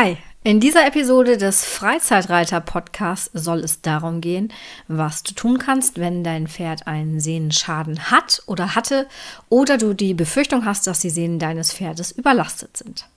[0.00, 4.52] Hi, in dieser Episode des Freizeitreiter-Podcasts soll es darum gehen,
[4.86, 9.08] was du tun kannst, wenn dein Pferd einen Sehnenschaden hat oder hatte
[9.48, 13.08] oder du die Befürchtung hast, dass die Sehnen deines Pferdes überlastet sind.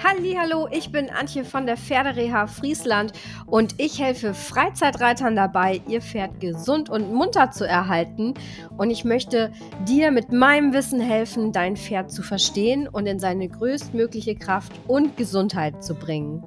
[0.00, 3.12] Hallo, ich bin Antje von der Pferdereha Friesland
[3.46, 8.34] und ich helfe Freizeitreitern dabei, ihr Pferd gesund und munter zu erhalten
[8.76, 9.52] und ich möchte
[9.88, 15.16] dir mit meinem Wissen helfen, dein Pferd zu verstehen und in seine größtmögliche Kraft und
[15.16, 16.44] Gesundheit zu bringen.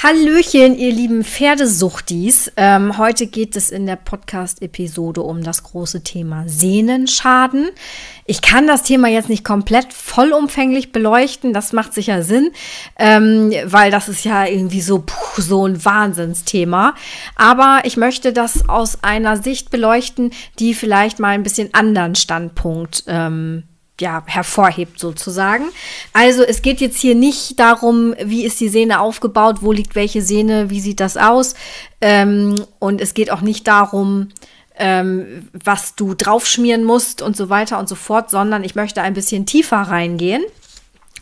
[0.00, 2.52] Hallöchen, ihr lieben Pferdesuchtis.
[2.56, 7.70] Ähm, heute geht es in der Podcast-Episode um das große Thema Sehnenschaden.
[8.24, 12.52] Ich kann das Thema jetzt nicht komplett vollumfänglich beleuchten, das macht sicher Sinn,
[12.96, 16.94] ähm, weil das ist ja irgendwie so, puh, so ein Wahnsinnsthema.
[17.34, 23.02] Aber ich möchte das aus einer Sicht beleuchten, die vielleicht mal ein bisschen anderen Standpunkt
[23.08, 23.64] ähm,
[24.00, 25.64] ja, hervorhebt sozusagen.
[26.12, 30.22] Also es geht jetzt hier nicht darum, wie ist die Sehne aufgebaut, wo liegt welche
[30.22, 31.54] Sehne, wie sieht das aus.
[32.00, 34.28] Ähm, und es geht auch nicht darum,
[34.76, 39.14] ähm, was du draufschmieren musst und so weiter und so fort, sondern ich möchte ein
[39.14, 40.44] bisschen tiefer reingehen.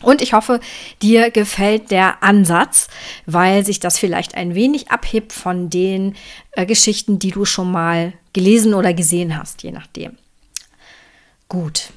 [0.01, 0.59] Und ich hoffe,
[1.01, 2.87] dir gefällt der Ansatz,
[3.25, 6.15] weil sich das vielleicht ein wenig abhebt von den
[6.51, 10.15] äh, Geschichten, die du schon mal gelesen oder gesehen hast, je nachdem.
[11.49, 11.89] Gut,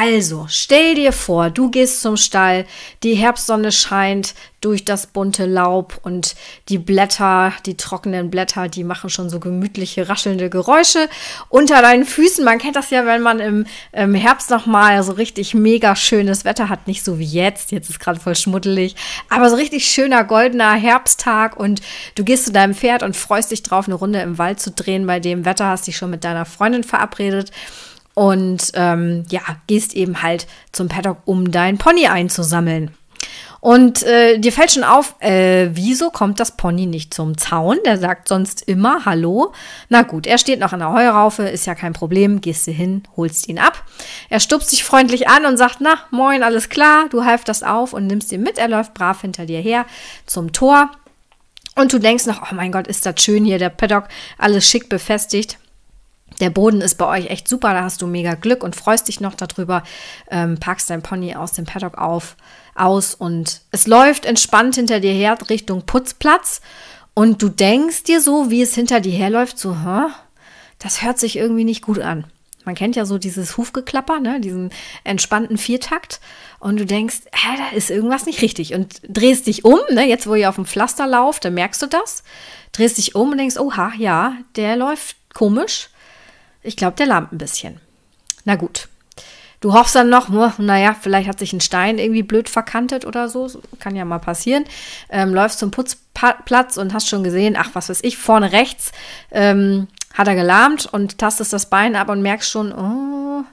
[0.00, 2.66] also, stell dir vor, du gehst zum Stall,
[3.02, 6.36] die Herbstsonne scheint durch das bunte Laub und
[6.68, 11.08] die Blätter, die trockenen Blätter, die machen schon so gemütliche, raschelnde Geräusche
[11.48, 12.44] unter deinen Füßen.
[12.44, 16.68] Man kennt das ja, wenn man im, im Herbst nochmal so richtig mega schönes Wetter
[16.68, 18.94] hat, nicht so wie jetzt, jetzt ist gerade voll schmuddelig,
[19.28, 21.82] aber so richtig schöner goldener Herbsttag und
[22.14, 25.08] du gehst zu deinem Pferd und freust dich drauf, eine Runde im Wald zu drehen.
[25.08, 27.50] Bei dem Wetter hast dich schon mit deiner Freundin verabredet
[28.18, 32.90] und ähm, ja, gehst eben halt zum Paddock, um dein Pony einzusammeln.
[33.60, 37.78] Und äh, dir fällt schon auf, äh, wieso kommt das Pony nicht zum Zaun?
[37.86, 39.52] Der sagt sonst immer Hallo.
[39.88, 42.40] Na gut, er steht noch an der Heuraufe, ist ja kein Problem.
[42.40, 43.84] Gehst du hin, holst ihn ab.
[44.30, 47.06] Er stupst dich freundlich an und sagt, na, moin, alles klar.
[47.10, 48.58] Du halft das auf und nimmst ihn mit.
[48.58, 49.86] Er läuft brav hinter dir her
[50.26, 50.90] zum Tor.
[51.76, 54.88] Und du denkst noch, oh mein Gott, ist das schön hier, der Paddock, alles schick
[54.88, 55.58] befestigt.
[56.40, 59.20] Der Boden ist bei euch echt super, da hast du mega Glück und freust dich
[59.20, 59.82] noch darüber.
[60.30, 62.36] Ähm, packst dein Pony aus dem Paddock auf,
[62.74, 66.60] aus und es läuft entspannt hinter dir her Richtung Putzplatz.
[67.14, 70.06] Und du denkst dir so, wie es hinter dir herläuft, so, Hä?
[70.78, 72.24] das hört sich irgendwie nicht gut an.
[72.64, 74.40] Man kennt ja so dieses Hufgeklapper, ne?
[74.40, 74.70] diesen
[75.02, 76.20] entspannten Viertakt.
[76.60, 78.74] Und du denkst, hä, da ist irgendwas nicht richtig.
[78.74, 80.06] Und drehst dich um, ne?
[80.06, 82.22] jetzt wo ihr auf dem Pflaster lauft, dann merkst du das.
[82.72, 85.88] Drehst dich um und denkst, oha, ja, der läuft komisch.
[86.62, 87.80] Ich glaube, der lahmt ein bisschen.
[88.44, 88.88] Na gut.
[89.60, 93.50] Du hoffst dann noch, naja, vielleicht hat sich ein Stein irgendwie blöd verkantet oder so.
[93.80, 94.64] Kann ja mal passieren.
[95.10, 98.92] Ähm, läufst zum Putzplatz und hast schon gesehen, ach, was weiß ich, vorne rechts
[99.32, 103.44] ähm, hat er gelahmt und tastest das Bein ab und merkst schon, oh,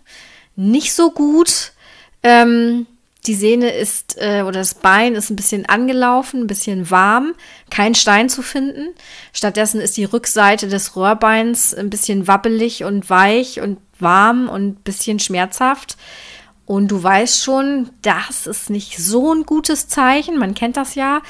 [0.56, 1.74] nicht so gut.
[2.22, 2.86] Ähm,
[3.28, 7.34] die Sehne ist äh, oder das Bein ist ein bisschen angelaufen, ein bisschen warm,
[7.70, 8.94] kein Stein zu finden.
[9.34, 14.76] Stattdessen ist die Rückseite des Röhrbeins ein bisschen wabbelig und weich und warm und ein
[14.76, 15.98] bisschen schmerzhaft.
[16.68, 20.40] Und du weißt schon, das ist nicht so ein gutes Zeichen.
[20.40, 21.22] Man kennt das ja.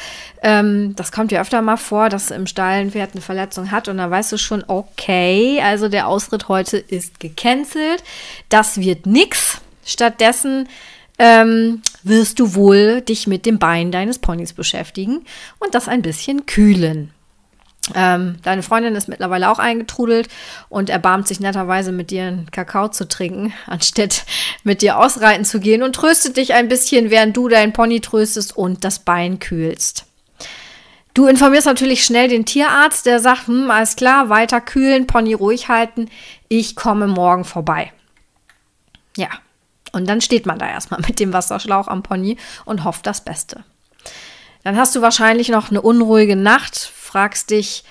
[0.41, 3.89] Ähm, das kommt ja öfter mal vor, dass im Stall ein Pferd eine Verletzung hat.
[3.89, 8.01] Und da weißt du schon, okay, also der Ausritt heute ist gecancelt.
[8.47, 9.59] Das wird nix.
[9.85, 10.69] Stattdessen
[11.17, 15.25] ähm, wirst du wohl dich mit dem Bein deines Ponys beschäftigen
[15.59, 17.11] und das ein bisschen kühlen.
[17.93, 20.27] Ähm, deine Freundin ist mittlerweile auch eingetrudelt
[20.69, 24.25] und erbarmt sich netterweise mit dir einen Kakao zu trinken, anstatt
[24.63, 28.57] mit dir ausreiten zu gehen und tröstet dich ein bisschen, während du deinen Pony tröstest
[28.57, 30.05] und das Bein kühlst.
[31.13, 35.69] Du informierst natürlich schnell den Tierarzt, der sagt, hm, alles klar, weiter kühlen, Pony ruhig
[35.69, 36.09] halten,
[36.49, 37.93] ich komme morgen vorbei.
[39.15, 39.29] Ja,
[39.95, 43.63] und dann steht man da erstmal mit dem Wasserschlauch am Pony und hofft das Beste.
[44.63, 47.83] Dann hast du wahrscheinlich noch eine unruhige Nacht, fragst dich,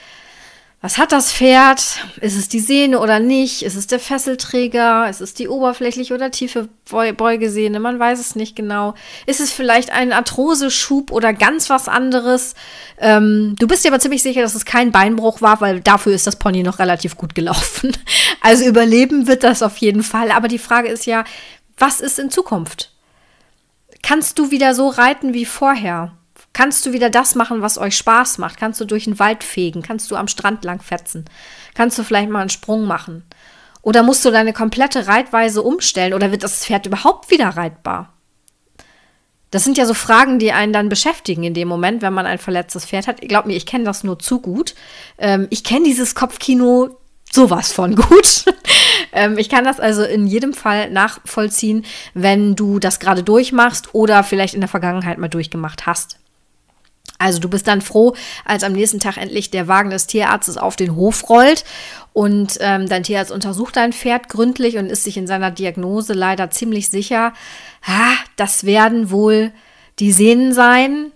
[0.85, 2.05] was hat das Pferd?
[2.21, 3.63] Ist es die Sehne oder nicht?
[3.63, 5.09] Ist es der Fesselträger?
[5.09, 7.81] Ist es die oberflächliche oder tiefe Beugesehne?
[7.81, 8.93] Man weiß es nicht genau.
[9.25, 12.55] Ist es vielleicht ein Arthroseschub oder ganz was anderes?
[12.99, 16.27] Ähm, du bist dir aber ziemlich sicher, dass es kein Beinbruch war, weil dafür ist
[16.27, 17.93] das Pony noch relativ gut gelaufen.
[18.47, 20.31] Also überleben wird das auf jeden Fall.
[20.31, 21.25] Aber die Frage ist ja,
[21.77, 22.93] was ist in Zukunft?
[24.03, 26.13] Kannst du wieder so reiten wie vorher?
[26.53, 28.59] Kannst du wieder das machen, was euch Spaß macht?
[28.59, 29.83] Kannst du durch den Wald fegen?
[29.83, 31.25] Kannst du am Strand lang fetzen?
[31.75, 33.25] Kannst du vielleicht mal einen Sprung machen?
[33.83, 36.15] Oder musst du deine komplette Reitweise umstellen?
[36.15, 38.15] Oder wird das Pferd überhaupt wieder reitbar?
[39.51, 42.39] Das sind ja so Fragen, die einen dann beschäftigen in dem Moment, wenn man ein
[42.39, 43.21] verletztes Pferd hat.
[43.21, 44.75] Glaub mir, ich kenne das nur zu gut.
[45.19, 46.99] Ähm, ich kenne dieses Kopfkino
[47.31, 48.45] sowas von gut.
[49.15, 54.25] Ähm, ich kann das also in jedem Fall nachvollziehen, wenn du das gerade durchmachst oder
[54.25, 56.19] vielleicht in der Vergangenheit mal durchgemacht hast.
[57.19, 58.15] Also du bist dann froh,
[58.45, 61.65] als am nächsten Tag endlich der Wagen des Tierarztes auf den Hof rollt
[62.13, 66.51] und ähm, dein Tierarzt untersucht dein Pferd gründlich und ist sich in seiner Diagnose leider
[66.51, 67.33] ziemlich sicher,
[67.87, 69.53] ha, das werden wohl
[70.01, 71.13] die Sehnen sein,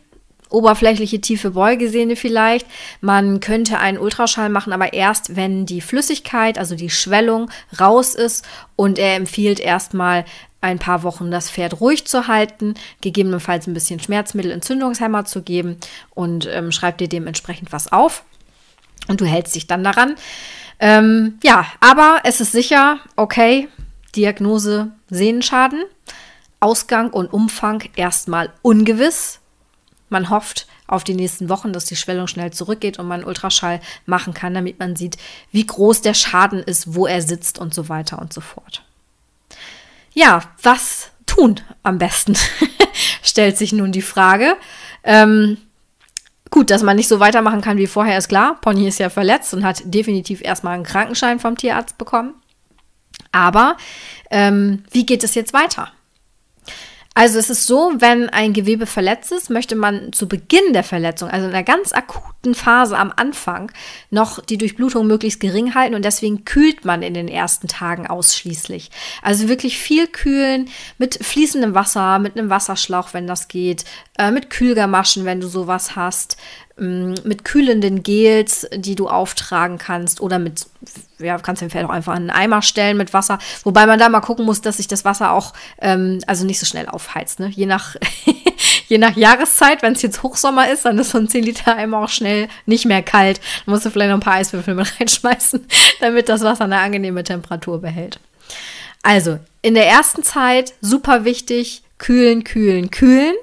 [0.50, 2.66] oberflächliche tiefe Beugesehne vielleicht.
[3.00, 7.50] Man könnte einen Ultraschall machen, aber erst wenn die Flüssigkeit, also die Schwellung
[7.80, 8.46] raus ist
[8.76, 10.24] und er empfiehlt erstmal
[10.60, 15.76] ein paar Wochen das Pferd ruhig zu halten, gegebenenfalls ein bisschen Schmerzmittel, Entzündungshemmer zu geben
[16.14, 18.24] und ähm, schreibt dir dementsprechend was auf.
[19.06, 20.16] Und du hältst dich dann daran.
[20.80, 23.68] Ähm, ja, aber es ist sicher, okay,
[24.16, 25.84] Diagnose Sehnenschaden,
[26.60, 29.40] Ausgang und Umfang erstmal ungewiss.
[30.08, 34.34] Man hofft auf die nächsten Wochen, dass die Schwellung schnell zurückgeht und man Ultraschall machen
[34.34, 35.18] kann, damit man sieht,
[35.52, 38.82] wie groß der Schaden ist, wo er sitzt und so weiter und so fort.
[40.14, 42.36] Ja, was tun am besten?
[43.22, 44.56] Stellt sich nun die Frage.
[45.04, 45.58] Ähm,
[46.50, 48.58] gut, dass man nicht so weitermachen kann wie vorher, ist klar.
[48.60, 52.34] Pony ist ja verletzt und hat definitiv erstmal einen Krankenschein vom Tierarzt bekommen.
[53.30, 53.76] Aber
[54.30, 55.92] ähm, wie geht es jetzt weiter?
[57.18, 61.28] Also es ist so, wenn ein Gewebe verletzt ist, möchte man zu Beginn der Verletzung,
[61.28, 63.72] also in einer ganz akuten Phase am Anfang,
[64.10, 68.92] noch die Durchblutung möglichst gering halten und deswegen kühlt man in den ersten Tagen ausschließlich.
[69.20, 73.84] Also wirklich viel kühlen mit fließendem Wasser, mit einem Wasserschlauch, wenn das geht,
[74.16, 76.36] äh, mit Kühlgamaschen, wenn du sowas hast,
[76.78, 80.66] mit kühlenden Gels, die du auftragen kannst oder mit,
[81.18, 84.08] ja, kannst du Pferd auch einfach in einen Eimer stellen mit Wasser, wobei man da
[84.08, 87.48] mal gucken muss, dass sich das Wasser auch, ähm, also nicht so schnell aufheizt, ne?
[87.48, 87.96] Je nach,
[88.88, 91.98] je nach Jahreszeit, wenn es jetzt Hochsommer ist, dann ist so ein 10 Liter Eimer
[91.98, 93.40] auch schnell nicht mehr kalt.
[93.66, 95.66] Dann musst du vielleicht noch ein paar Eiswürfel mit reinschmeißen,
[96.00, 98.20] damit das Wasser eine angenehme Temperatur behält.
[99.02, 103.34] Also, in der ersten Zeit super wichtig, kühlen, kühlen, kühlen.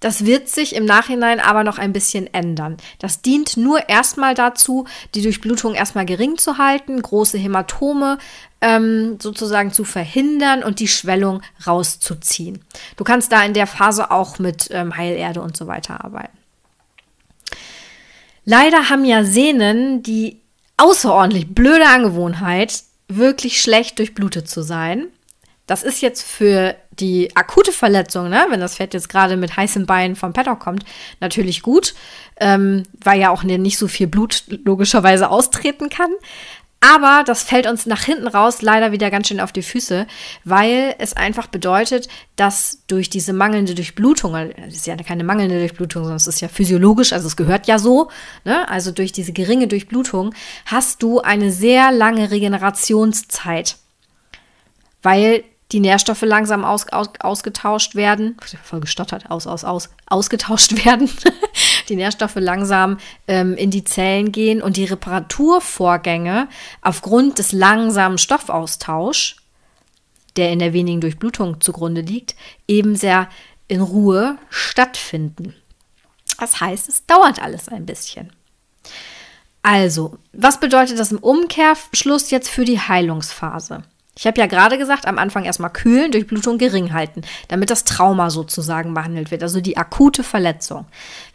[0.00, 2.76] Das wird sich im Nachhinein aber noch ein bisschen ändern.
[3.00, 8.18] Das dient nur erstmal dazu, die Durchblutung erstmal gering zu halten, große Hämatome
[8.60, 12.64] ähm, sozusagen zu verhindern und die Schwellung rauszuziehen.
[12.96, 16.36] Du kannst da in der Phase auch mit ähm, Heilerde und so weiter arbeiten.
[18.44, 20.40] Leider haben ja Sehnen die
[20.76, 25.08] außerordentlich blöde Angewohnheit, wirklich schlecht durchblutet zu sein.
[25.68, 29.86] Das ist jetzt für die akute Verletzung, ne, wenn das Pferd jetzt gerade mit heißem
[29.86, 30.84] Bein vom Paddock kommt,
[31.20, 31.94] natürlich gut,
[32.40, 36.10] ähm, weil ja auch nicht so viel Blut logischerweise austreten kann.
[36.80, 40.06] Aber das fällt uns nach hinten raus leider wieder ganz schön auf die Füße,
[40.44, 46.04] weil es einfach bedeutet, dass durch diese mangelnde Durchblutung, es ist ja keine mangelnde Durchblutung,
[46.04, 48.10] sondern es ist ja physiologisch, also es gehört ja so,
[48.44, 48.68] ne?
[48.68, 50.32] also durch diese geringe Durchblutung
[50.66, 53.76] hast du eine sehr lange Regenerationszeit,
[55.02, 55.42] weil
[55.72, 61.10] die Nährstoffe langsam aus, aus, ausgetauscht werden, voll gestottert, aus, aus, aus, ausgetauscht werden,
[61.88, 66.48] die Nährstoffe langsam ähm, in die Zellen gehen und die Reparaturvorgänge
[66.80, 69.36] aufgrund des langsamen Stoffaustauschs,
[70.36, 72.34] der in der wenigen Durchblutung zugrunde liegt,
[72.66, 73.28] eben sehr
[73.66, 75.54] in Ruhe stattfinden.
[76.38, 78.32] Das heißt, es dauert alles ein bisschen.
[79.62, 83.82] Also, was bedeutet das im Umkehrschluss jetzt für die Heilungsphase?
[84.18, 88.30] Ich habe ja gerade gesagt, am Anfang erstmal kühlen, Durchblutung gering halten, damit das Trauma
[88.30, 90.86] sozusagen behandelt wird, also die akute Verletzung.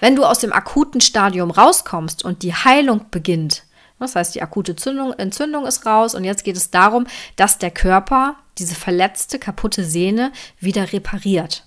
[0.02, 3.64] Wenn du aus dem akuten Stadium rauskommst und die Heilung beginnt,
[4.00, 7.72] das heißt, die akute Zündung, Entzündung ist raus und jetzt geht es darum, dass der
[7.72, 11.66] Körper diese verletzte, kaputte Sehne wieder repariert.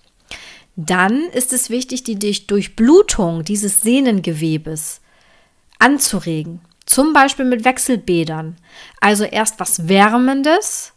[0.76, 5.00] Dann ist es wichtig, die Durchblutung dieses Sehnengewebes
[5.78, 6.60] anzuregen.
[6.84, 8.56] Zum Beispiel mit Wechselbädern.
[9.00, 10.92] Also erst was Wärmendes,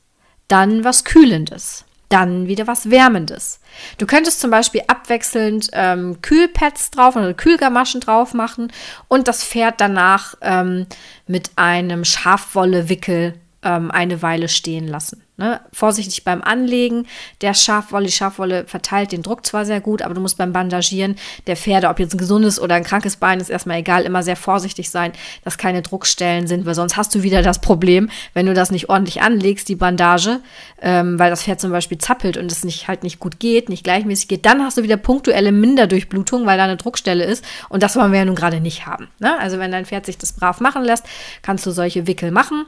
[0.49, 3.61] dann was Kühlendes, dann wieder was Wärmendes.
[3.97, 8.73] Du könntest zum Beispiel abwechselnd ähm, Kühlpads drauf oder Kühlgamaschen drauf machen
[9.07, 10.87] und das Pferd danach ähm,
[11.27, 15.23] mit einem Schafwollewickel ähm, eine Weile stehen lassen.
[15.39, 15.61] Ne?
[15.71, 17.07] Vorsichtig beim Anlegen.
[17.39, 21.15] Der Schafwolle, die Schafwolle verteilt den Druck zwar sehr gut, aber du musst beim Bandagieren
[21.47, 24.35] der Pferde, ob jetzt ein gesundes oder ein krankes Bein ist, erstmal egal, immer sehr
[24.35, 25.13] vorsichtig sein,
[25.45, 28.89] dass keine Druckstellen sind, weil sonst hast du wieder das Problem, wenn du das nicht
[28.89, 30.41] ordentlich anlegst, die Bandage,
[30.81, 33.85] ähm, weil das Pferd zum Beispiel zappelt und es nicht halt nicht gut geht, nicht
[33.85, 37.95] gleichmäßig geht, dann hast du wieder punktuelle Minderdurchblutung, weil da eine Druckstelle ist und das
[37.95, 39.07] wollen wir ja nun gerade nicht haben.
[39.19, 39.39] Ne?
[39.39, 41.05] Also wenn dein Pferd sich das brav machen lässt,
[41.43, 42.65] kannst du solche Wickel machen.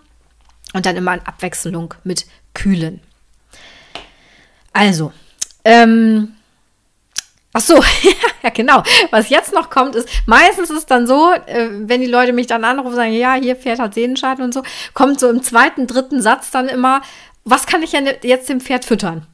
[0.74, 3.01] Und dann immer in Abwechslung mit Kühlen.
[4.74, 5.12] Also,
[5.66, 6.36] ähm,
[7.54, 7.75] Ach so,
[8.44, 8.82] ja genau.
[9.10, 12.63] Was jetzt noch kommt, ist, meistens ist dann so, äh, wenn die Leute mich dann
[12.63, 14.63] anrufen, sagen, ja, hier Pferd hat Sehnenschaden und so,
[14.94, 17.01] kommt so im zweiten, dritten Satz dann immer,
[17.44, 19.28] was kann ich jetzt dem Pferd füttern?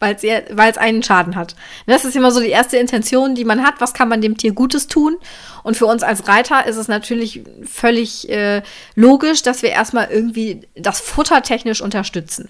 [0.00, 1.56] Weil es einen Schaden hat.
[1.86, 3.80] Das ist immer so die erste Intention, die man hat.
[3.80, 5.16] Was kann man dem Tier Gutes tun?
[5.64, 8.62] Und für uns als Reiter ist es natürlich völlig äh,
[8.94, 12.48] logisch, dass wir erstmal irgendwie das Futter technisch unterstützen.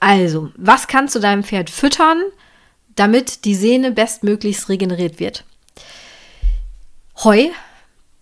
[0.00, 2.22] Also, was kannst du deinem Pferd füttern,
[2.96, 5.44] damit die Sehne bestmöglichst regeneriert wird?
[7.22, 7.48] Heu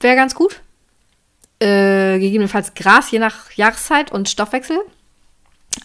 [0.00, 0.60] wäre ganz gut.
[1.60, 4.78] Äh, gegebenenfalls Gras, je nach Jahreszeit und Stoffwechsel.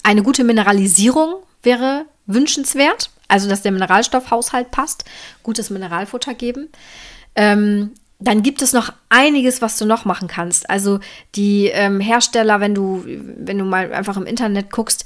[0.04, 3.10] Eine gute Mineralisierung wäre wünschenswert.
[3.28, 5.04] Also, dass der Mineralstoffhaushalt passt.
[5.44, 6.70] Gutes Mineralfutter geben.
[7.36, 10.70] Ähm, dann gibt es noch einiges, was du noch machen kannst.
[10.72, 11.00] Also
[11.36, 15.06] die ähm, Hersteller, wenn du, wenn du mal einfach im Internet guckst,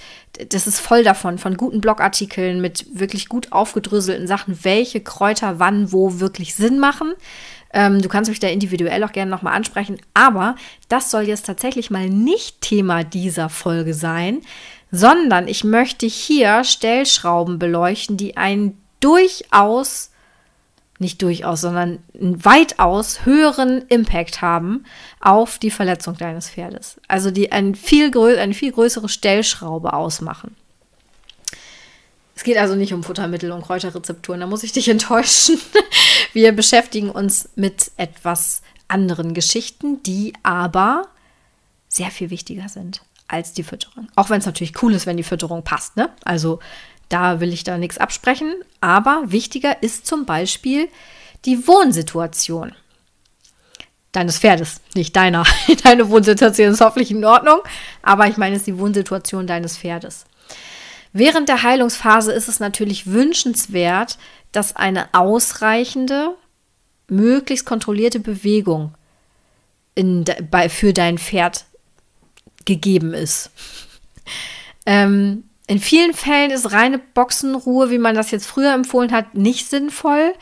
[0.50, 5.92] das ist voll davon, von guten Blogartikeln mit wirklich gut aufgedröselten Sachen, welche Kräuter wann,
[5.92, 7.13] wo wirklich Sinn machen.
[7.74, 10.56] Ähm, du kannst mich da individuell auch gerne nochmal ansprechen, aber
[10.88, 14.42] das soll jetzt tatsächlich mal nicht Thema dieser Folge sein,
[14.91, 20.12] sondern ich möchte hier Stellschrauben beleuchten, die einen durchaus,
[21.00, 24.86] nicht durchaus, sondern einen weitaus höheren Impact haben
[25.21, 27.00] auf die Verletzung deines Pferdes.
[27.07, 30.55] Also die ein viel eine viel größere Stellschraube ausmachen.
[32.36, 35.60] Es geht also nicht um Futtermittel und Kräuterrezepturen, da muss ich dich enttäuschen.
[36.33, 41.07] Wir beschäftigen uns mit etwas anderen Geschichten, die aber
[41.88, 43.01] sehr viel wichtiger sind
[43.32, 44.08] als die Fütterung.
[44.16, 45.98] Auch wenn es natürlich cool ist, wenn die Fütterung passt.
[45.98, 46.10] Ne?
[46.24, 46.60] Also
[47.10, 48.54] da will ich da nichts absprechen.
[48.80, 50.88] Aber wichtiger ist zum Beispiel
[51.46, 52.74] die Wohnsituation
[54.12, 55.46] deines Pferdes, nicht deiner.
[55.84, 57.60] Deine Wohnsituation ist hoffentlich in Ordnung,
[58.02, 60.26] aber ich meine, es ist die Wohnsituation deines Pferdes.
[61.14, 64.18] Während der Heilungsphase ist es natürlich wünschenswert,
[64.52, 66.36] dass eine ausreichende,
[67.08, 68.96] möglichst kontrollierte Bewegung
[69.96, 71.66] in, bei, für dein Pferd
[72.65, 73.51] gegeben ist.
[74.86, 79.70] Ähm, in vielen Fällen ist reine Boxenruhe, wie man das jetzt früher empfohlen hat, nicht
[79.70, 80.34] sinnvoll.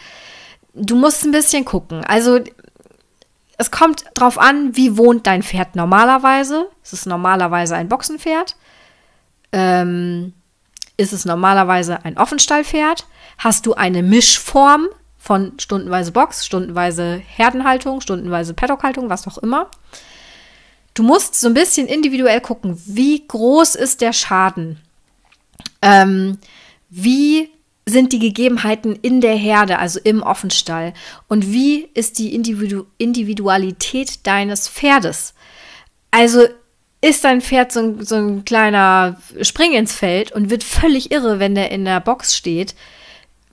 [0.73, 2.03] Du musst ein bisschen gucken.
[2.03, 2.39] Also
[3.57, 6.69] es kommt drauf an, wie wohnt dein Pferd normalerweise.
[6.83, 8.55] Ist es normalerweise ein Boxenpferd?
[9.51, 10.33] Ähm,
[10.97, 13.05] ist es normalerweise ein Offenstallpferd?
[13.37, 19.69] Hast du eine Mischform von stundenweise Box, stundenweise Herdenhaltung, stundenweise Paddockhaltung, was auch immer?
[20.99, 24.81] Du musst so ein bisschen individuell gucken, wie groß ist der Schaden?
[25.81, 26.39] Ähm,
[26.89, 27.51] wie
[27.85, 30.93] sind die Gegebenheiten in der Herde, also im Offenstall?
[31.29, 35.35] Und wie ist die Individu Individualität deines Pferdes?
[36.11, 36.45] Also
[36.99, 41.39] ist dein Pferd so ein, so ein kleiner Spring ins Feld und wird völlig irre,
[41.39, 42.75] wenn der in der Box steht,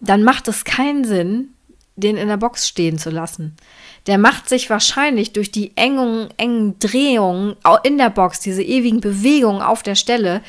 [0.00, 1.50] dann macht es keinen Sinn,
[1.94, 3.56] den in der Box stehen zu lassen
[4.06, 9.62] der macht sich wahrscheinlich durch die engen, engen Drehungen in der Box, diese ewigen Bewegungen
[9.62, 10.42] auf der Stelle,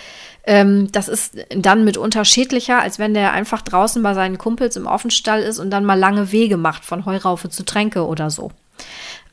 [0.48, 4.88] ähm, das ist dann mit unterschiedlicher, als wenn der einfach draußen bei seinen Kumpels im
[4.88, 8.52] Offenstall ist und dann mal lange Wege macht, von Heuraufe zu Tränke oder so.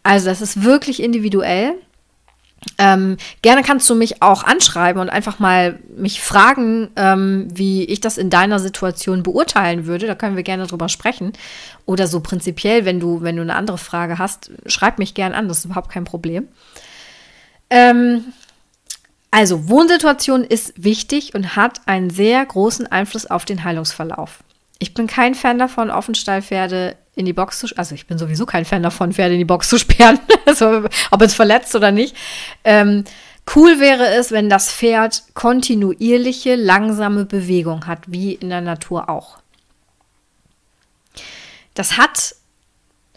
[0.02, 1.74] Also das ist wirklich individuell.
[2.78, 8.00] Ähm, gerne kannst du mich auch anschreiben und einfach mal mich fragen, ähm, wie ich
[8.00, 10.06] das in deiner Situation beurteilen würde.
[10.06, 11.32] Da können wir gerne drüber sprechen.
[11.86, 15.48] Oder so prinzipiell, wenn du, wenn du eine andere Frage hast, schreib mich gerne an,
[15.48, 16.48] das ist überhaupt kein Problem.
[17.70, 18.24] Ähm,
[19.30, 24.44] also, Wohnsituation ist wichtig und hat einen sehr großen Einfluss auf den Heilungsverlauf.
[24.84, 28.66] Ich bin kein Fan davon, Offenstallpferde in die Box zu, also ich bin sowieso kein
[28.66, 32.14] Fan davon, Pferde in die Box zu sperren, also, ob es verletzt oder nicht.
[32.64, 33.04] Ähm,
[33.56, 39.38] cool wäre es, wenn das Pferd kontinuierliche, langsame Bewegung hat, wie in der Natur auch.
[41.72, 42.34] Das hat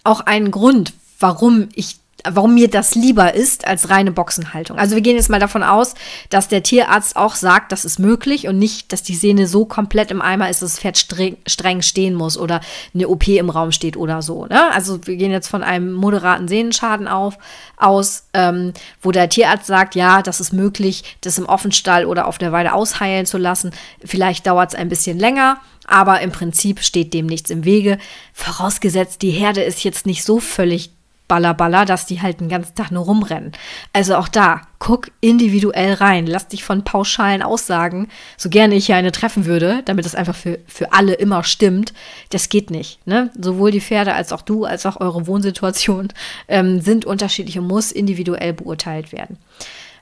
[0.06, 4.78] auch einen Grund, warum ich warum mir das lieber ist als reine Boxenhaltung.
[4.78, 5.94] Also wir gehen jetzt mal davon aus,
[6.30, 10.12] dass der Tierarzt auch sagt, das ist möglich und nicht, dass die Sehne so komplett
[10.12, 12.62] im Eimer ist, dass das Pferd streng, streng stehen muss oder
[12.94, 14.46] eine OP im Raum steht oder so.
[14.48, 14.72] Ne?
[14.74, 17.38] Also wir gehen jetzt von einem moderaten Sehnenschaden auf,
[17.78, 22.38] aus, ähm, wo der Tierarzt sagt, ja, das ist möglich, das im Offenstall oder auf
[22.38, 23.72] der Weide ausheilen zu lassen.
[24.04, 25.60] Vielleicht dauert es ein bisschen länger.
[25.90, 27.98] Aber im Prinzip steht dem nichts im Wege.
[28.34, 30.97] Vorausgesetzt, die Herde ist jetzt nicht so völlig
[31.28, 33.52] Ballerballer, dass die halt den ganzen Tag nur rumrennen.
[33.94, 36.28] Also auch da, guck individuell rein.
[36.28, 38.08] Lass dich von pauschalen Aussagen,
[38.38, 41.94] so gerne ich hier eine treffen würde, damit das einfach für, für alle immer stimmt,
[42.30, 43.06] das geht nicht.
[43.06, 43.32] Ne?
[43.40, 46.10] Sowohl die Pferde als auch du, als auch eure Wohnsituation
[46.48, 49.38] ähm, sind unterschiedlich und muss individuell beurteilt werden.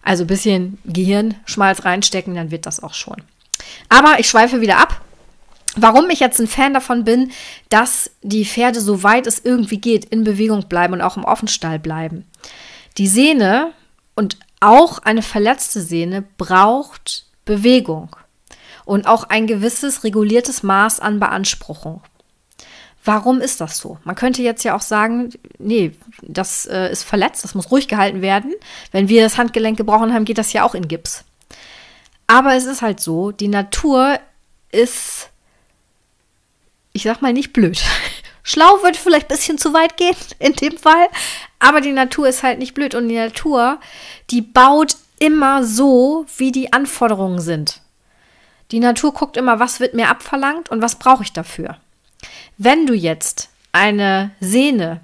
[0.03, 3.17] Also ein bisschen Gehirnschmalz reinstecken, dann wird das auch schon.
[3.89, 5.01] Aber ich schweife wieder ab
[5.75, 7.31] Warum ich jetzt ein Fan davon bin,
[7.69, 12.25] dass die Pferde, soweit es irgendwie geht, in Bewegung bleiben und auch im Offenstall bleiben.
[12.97, 13.71] Die Sehne
[14.15, 18.15] und auch eine verletzte Sehne braucht Bewegung
[18.85, 22.01] und auch ein gewisses reguliertes Maß an Beanspruchung.
[23.03, 23.99] Warum ist das so?
[24.03, 25.29] Man könnte jetzt ja auch sagen,
[25.59, 25.91] nee,
[26.23, 28.53] das äh, ist verletzt, das muss ruhig gehalten werden.
[28.91, 31.23] Wenn wir das Handgelenk gebrochen haben, geht das ja auch in Gips.
[32.25, 34.19] Aber es ist halt so, die Natur
[34.71, 35.29] ist
[36.95, 37.83] ich sag mal nicht blöd.
[38.43, 41.07] Schlau würde vielleicht ein bisschen zu weit gehen in dem Fall,
[41.59, 43.79] aber die Natur ist halt nicht blöd und die Natur,
[44.31, 47.81] die baut immer so, wie die Anforderungen sind.
[48.71, 51.77] Die Natur guckt immer, was wird mir abverlangt und was brauche ich dafür.
[52.57, 55.01] Wenn du jetzt eine Sehne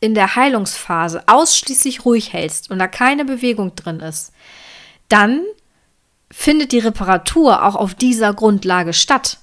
[0.00, 4.32] in der Heilungsphase ausschließlich ruhig hältst und da keine Bewegung drin ist,
[5.08, 5.42] dann
[6.30, 9.38] findet die Reparatur auch auf dieser Grundlage statt.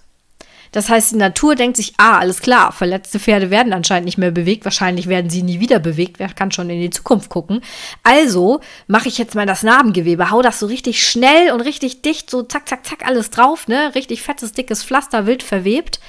[0.72, 4.32] Das heißt, die Natur denkt sich, ah, alles klar, verletzte Pferde werden anscheinend nicht mehr
[4.32, 7.62] bewegt, wahrscheinlich werden sie nie wieder bewegt, wer kann schon in die Zukunft gucken.
[8.04, 12.30] Also mache ich jetzt mal das Narbengewebe, hau das so richtig schnell und richtig dicht,
[12.30, 13.94] so zack, zack, zack, alles drauf, ne?
[13.96, 16.00] Richtig fettes, dickes Pflaster, wild verwebt.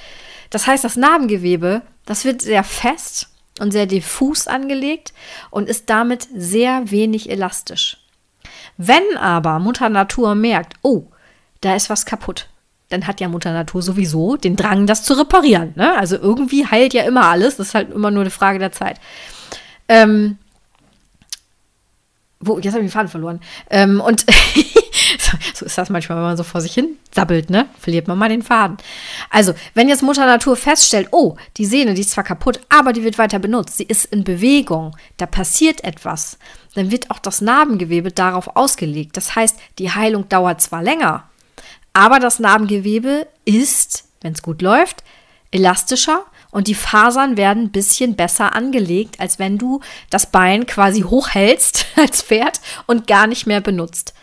[0.49, 5.13] Das heißt, das Narbengewebe, das wird sehr fest und sehr diffus angelegt
[5.51, 7.97] und ist damit sehr wenig elastisch.
[8.77, 11.07] Wenn aber Mutter Natur merkt, oh,
[11.61, 12.47] da ist was kaputt,
[12.89, 15.73] dann hat ja Mutter Natur sowieso den Drang, das zu reparieren.
[15.75, 15.95] Ne?
[15.97, 17.57] Also irgendwie heilt ja immer alles.
[17.57, 18.99] Das ist halt immer nur eine Frage der Zeit.
[19.87, 20.37] Ähm,
[22.39, 23.41] wo, jetzt habe ich den Faden verloren.
[23.69, 24.25] Ähm, und
[25.53, 27.67] so ist das manchmal, wenn man so vor sich hin sabbelt, ne?
[27.77, 28.77] Verliert man mal den Faden.
[29.29, 33.03] Also, wenn jetzt Mutter Natur feststellt, oh, die Sehne, die ist zwar kaputt, aber die
[33.03, 36.37] wird weiter benutzt, sie ist in Bewegung, da passiert etwas,
[36.75, 39.17] dann wird auch das Narbengewebe darauf ausgelegt.
[39.17, 41.28] Das heißt, die Heilung dauert zwar länger,
[41.99, 45.03] aber das Narbengewebe ist, wenn es gut läuft,
[45.51, 51.01] elastischer und die Fasern werden ein bisschen besser angelegt, als wenn du das Bein quasi
[51.01, 54.13] hochhältst als Pferd und gar nicht mehr benutzt.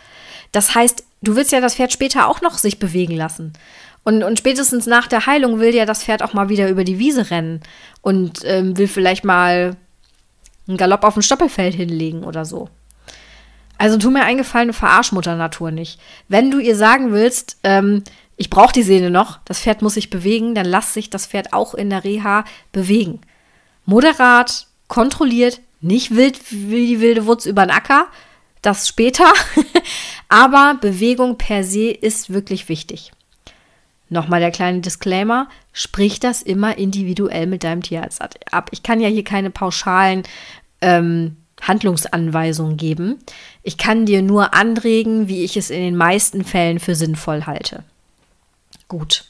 [0.51, 3.53] Das heißt, du willst ja das Pferd später auch noch sich bewegen lassen.
[4.03, 6.97] Und, und spätestens nach der Heilung will ja das Pferd auch mal wieder über die
[6.97, 7.61] Wiese rennen
[8.01, 9.77] und ähm, will vielleicht mal
[10.67, 12.69] einen Galopp auf dem Stoppelfeld hinlegen oder so.
[13.77, 15.99] Also tu mir eingefallen, verarsch Mutter Natur nicht.
[16.27, 18.03] Wenn du ihr sagen willst, ähm,
[18.35, 21.53] ich brauche die Sehne noch, das Pferd muss sich bewegen, dann lass sich das Pferd
[21.53, 23.21] auch in der Reha bewegen.
[23.85, 28.07] Moderat, kontrolliert, nicht wild wie die wilde Wurz über den Acker,
[28.61, 29.31] das später.
[30.29, 33.11] Aber Bewegung per se ist wirklich wichtig.
[34.09, 38.69] Nochmal der kleine Disclaimer, sprich das immer individuell mit deinem Tierarzt ab.
[38.71, 40.23] Ich kann ja hier keine pauschalen
[40.81, 43.19] ähm, Handlungsanweisungen geben.
[43.63, 47.83] Ich kann dir nur anregen, wie ich es in den meisten Fällen für sinnvoll halte.
[48.87, 49.25] Gut.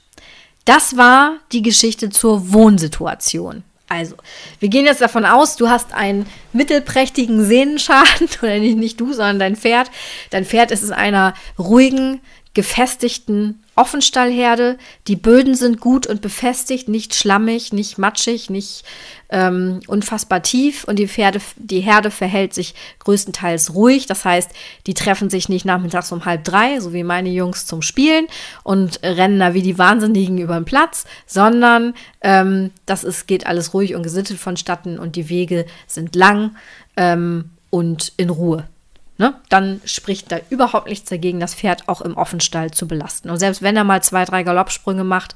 [0.65, 3.63] Das war die Geschichte zur Wohnsituation.
[3.89, 4.15] Also,
[4.59, 9.39] wir gehen jetzt davon aus, du hast einen mittelprächtigen Sehnenschaden, oder nicht, nicht du, sondern
[9.39, 9.89] dein Pferd.
[10.29, 12.19] Dein Pferd ist in einer ruhigen,
[12.57, 14.79] gefestigten Offenstallherde.
[15.07, 18.83] Die Böden sind gut und befestigt, nicht schlammig, nicht matschig, nicht
[19.29, 20.83] ähm, unfassbar tief.
[20.83, 24.07] Und die, Pferde, die Herde verhält sich größtenteils ruhig.
[24.07, 24.49] Das heißt,
[24.87, 28.25] die treffen sich nicht nachmittags um halb drei, so wie meine Jungs zum Spielen
[28.63, 33.75] und rennen da wie die Wahnsinnigen über den Platz, sondern ähm, das ist, geht alles
[33.75, 36.55] ruhig und gesittet vonstatten und die Wege sind lang
[36.95, 38.67] ähm, und in Ruhe
[39.17, 43.29] ne, dann spricht da überhaupt nichts dagegen, das Pferd auch im Offenstall zu belasten.
[43.29, 45.35] Und selbst wenn er mal zwei, drei Galoppsprünge macht,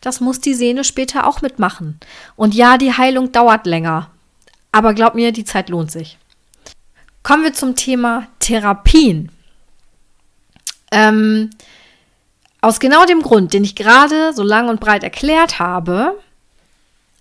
[0.00, 1.98] das muss die Sehne später auch mitmachen.
[2.36, 4.10] Und ja, die Heilung dauert länger.
[4.70, 6.18] Aber glaub mir, die Zeit lohnt sich.
[7.22, 9.30] Kommen wir zum Thema Therapien.
[10.90, 11.50] Ähm,
[12.60, 16.18] aus genau dem Grund, den ich gerade so lang und breit erklärt habe,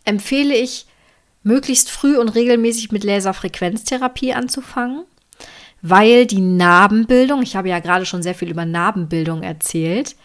[0.06, 0.86] empfehle ich
[1.44, 5.04] möglichst früh und regelmäßig mit Laserfrequenztherapie anzufangen,
[5.82, 10.16] weil die Narbenbildung, ich habe ja gerade schon sehr viel über Narbenbildung erzählt,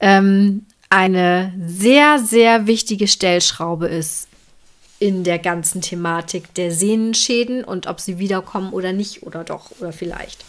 [0.00, 4.28] ähm, eine sehr, sehr wichtige Stellschraube ist
[4.98, 9.92] in der ganzen Thematik der Sehnenschäden und ob sie wiederkommen oder nicht oder doch oder
[9.92, 10.44] vielleicht.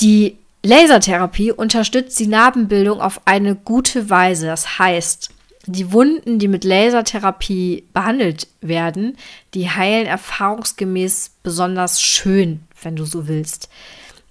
[0.00, 4.46] Die Lasertherapie unterstützt die Narbenbildung auf eine gute Weise.
[4.46, 5.30] Das heißt,
[5.66, 9.16] die Wunden, die mit Lasertherapie behandelt werden,
[9.54, 13.68] die heilen erfahrungsgemäß besonders schön, wenn du so willst.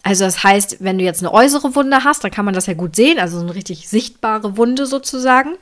[0.04, 2.74] Also das heißt, wenn du jetzt eine äußere Wunde hast, dann kann man das ja
[2.74, 5.58] gut sehen, also eine richtig sichtbare Wunde sozusagen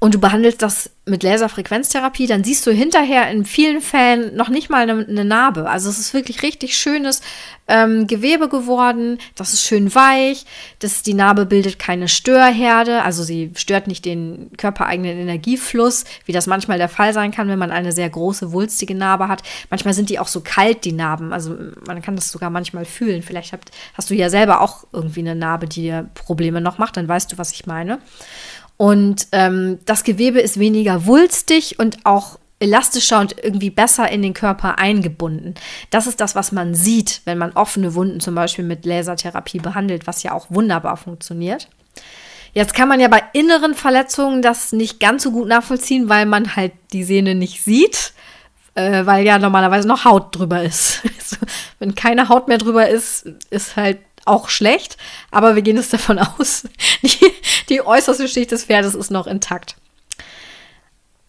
[0.00, 4.70] und du behandelst das mit Laserfrequenztherapie, dann siehst du hinterher in vielen Fällen noch nicht
[4.70, 5.68] mal eine, eine Narbe.
[5.68, 7.20] Also es ist wirklich richtig schönes
[7.66, 10.44] ähm, Gewebe geworden, das ist schön weich,
[10.78, 16.46] das, die Narbe bildet keine Störherde, also sie stört nicht den körpereigenen Energiefluss, wie das
[16.46, 19.42] manchmal der Fall sein kann, wenn man eine sehr große, wulstige Narbe hat.
[19.68, 21.56] Manchmal sind die auch so kalt, die Narben, also
[21.86, 23.22] man kann das sogar manchmal fühlen.
[23.22, 26.96] Vielleicht habt, hast du ja selber auch irgendwie eine Narbe, die dir Probleme noch macht,
[26.96, 27.98] dann weißt du, was ich meine.
[28.78, 34.34] Und ähm, das Gewebe ist weniger wulstig und auch elastischer und irgendwie besser in den
[34.34, 35.54] Körper eingebunden.
[35.90, 40.06] Das ist das, was man sieht, wenn man offene Wunden zum Beispiel mit Lasertherapie behandelt,
[40.06, 41.68] was ja auch wunderbar funktioniert.
[42.54, 46.56] Jetzt kann man ja bei inneren Verletzungen das nicht ganz so gut nachvollziehen, weil man
[46.56, 48.12] halt die Sehne nicht sieht,
[48.74, 51.02] äh, weil ja normalerweise noch Haut drüber ist.
[51.18, 51.36] Also,
[51.78, 54.96] wenn keine Haut mehr drüber ist, ist halt auch schlecht,
[55.30, 56.68] aber wir gehen jetzt davon aus,
[57.02, 57.32] die,
[57.68, 59.76] die äußerste Schicht des Pferdes ist noch intakt.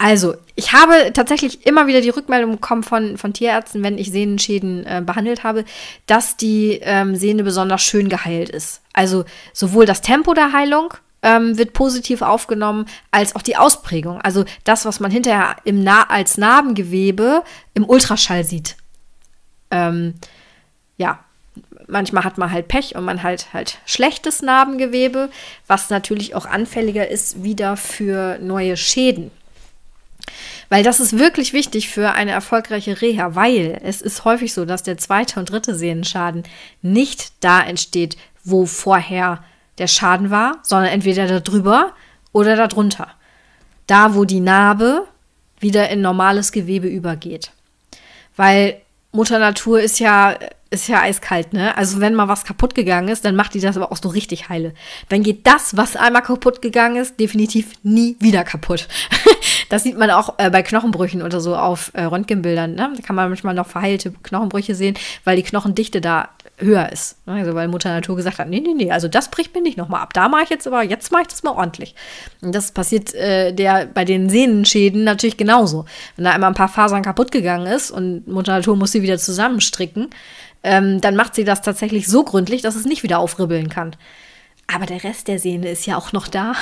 [0.01, 4.85] Also, ich habe tatsächlich immer wieder die Rückmeldung bekommen von, von Tierärzten, wenn ich Sehnenschäden
[4.85, 5.65] äh, behandelt habe,
[6.05, 8.81] dass die ähm, Sehne besonders schön geheilt ist.
[8.93, 14.21] Also sowohl das Tempo der Heilung ähm, wird positiv aufgenommen, als auch die Ausprägung.
[14.21, 18.77] Also das, was man hinterher im Na als Narbengewebe im Ultraschall sieht.
[19.69, 20.13] Ähm,
[20.95, 21.19] ja,
[21.89, 25.30] manchmal hat man halt Pech und man hat halt schlechtes Narbengewebe,
[25.67, 29.32] was natürlich auch anfälliger ist wieder für neue Schäden.
[30.69, 34.84] Weil das ist wirklich wichtig für eine erfolgreiche Reha, weil es ist häufig so, dass
[34.84, 36.43] der zweite und dritte Sehnenschaden
[36.82, 39.43] nicht da entsteht, wo vorher
[39.80, 41.93] der Schaden war, sondern entweder da drüber
[42.32, 43.08] oder da drunter.
[43.88, 45.08] Da, wo die Narbe
[45.60, 47.52] wieder in normales Gewebe übergeht.
[48.36, 50.38] Weil Mutter Natur ist ja
[50.71, 51.75] ist ja eiskalt, ne?
[51.77, 54.49] Also wenn mal was kaputt gegangen ist, dann macht die das aber auch so richtig
[54.49, 54.73] heile.
[55.10, 58.88] Dann geht das, was einmal kaputt gegangen ist, definitiv nie wieder kaputt.
[59.69, 62.93] das sieht man auch äh, bei Knochenbrüchen oder so auf äh, Röntgenbildern, ne?
[62.95, 66.29] Da kann man manchmal noch verheilte Knochenbrüche sehen, weil die Knochendichte da
[66.60, 67.25] höher ist.
[67.25, 67.34] Ne?
[67.34, 70.01] Also weil Mutter Natur gesagt hat, nee, nee, nee, also das bricht mir nicht nochmal
[70.01, 70.13] ab.
[70.13, 71.95] Da mache ich jetzt aber, jetzt mache ich das mal ordentlich.
[72.41, 75.86] Und das passiert äh, der bei den Sehnenschäden natürlich genauso.
[76.15, 79.17] Wenn da einmal ein paar Fasern kaputt gegangen ist und Mutter Natur muss sie wieder
[79.17, 80.10] zusammenstricken,
[80.63, 83.95] ähm, dann macht sie das tatsächlich so gründlich, dass es nicht wieder aufribbeln kann.
[84.67, 86.54] Aber der Rest der Sehne ist ja auch noch da.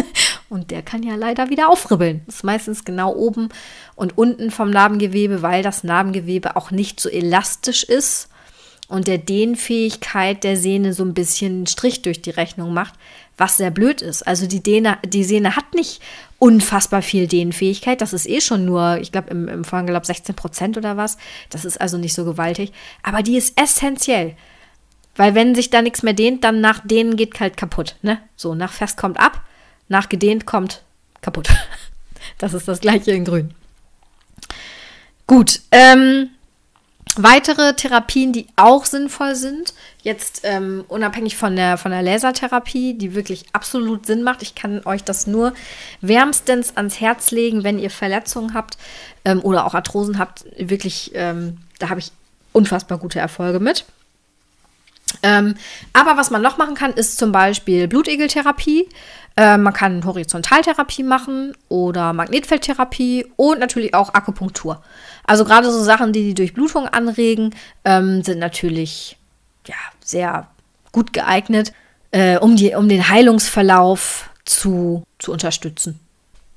[0.48, 2.22] und der kann ja leider wieder aufribbeln.
[2.26, 3.48] Das ist meistens genau oben
[3.96, 8.28] und unten vom Narbengewebe, weil das Narbengewebe auch nicht so elastisch ist
[8.88, 12.94] und der Dehnfähigkeit der Sehne so ein bisschen Strich durch die Rechnung macht,
[13.36, 14.26] was sehr blöd ist.
[14.26, 16.00] Also die, Dehne, die Sehne hat nicht
[16.38, 18.00] unfassbar viel Dehnfähigkeit.
[18.00, 21.18] Das ist eh schon nur, ich glaube, im, im Vorgelaub 16 Prozent oder was.
[21.50, 22.72] Das ist also nicht so gewaltig.
[23.02, 24.36] Aber die ist essentiell.
[25.16, 27.96] Weil wenn sich da nichts mehr dehnt, dann nach Dehnen geht halt kaputt.
[28.02, 28.20] Ne?
[28.36, 29.42] So, nach fest kommt ab,
[29.88, 30.82] nach gedehnt kommt
[31.20, 31.48] kaputt.
[32.38, 33.54] Das ist das gleiche in grün.
[35.26, 36.30] Gut, ähm,
[37.18, 43.14] Weitere Therapien, die auch sinnvoll sind, jetzt ähm, unabhängig von der, von der Lasertherapie, die
[43.14, 44.42] wirklich absolut Sinn macht.
[44.42, 45.54] Ich kann euch das nur
[46.02, 48.76] wärmstens ans Herz legen, wenn ihr Verletzungen habt
[49.24, 50.44] ähm, oder auch Arthrosen habt.
[50.58, 52.12] Wirklich, ähm, da habe ich
[52.52, 53.86] unfassbar gute Erfolge mit.
[55.22, 55.54] Ähm,
[55.92, 58.88] aber was man noch machen kann, ist zum Beispiel Blutegeltherapie.
[59.36, 64.82] Äh, man kann Horizontaltherapie machen oder Magnetfeldtherapie und natürlich auch Akupunktur.
[65.24, 69.16] Also gerade so Sachen, die die Durchblutung anregen, ähm, sind natürlich
[69.66, 70.48] ja, sehr
[70.92, 71.72] gut geeignet,
[72.12, 76.00] äh, um, die, um den Heilungsverlauf zu, zu unterstützen.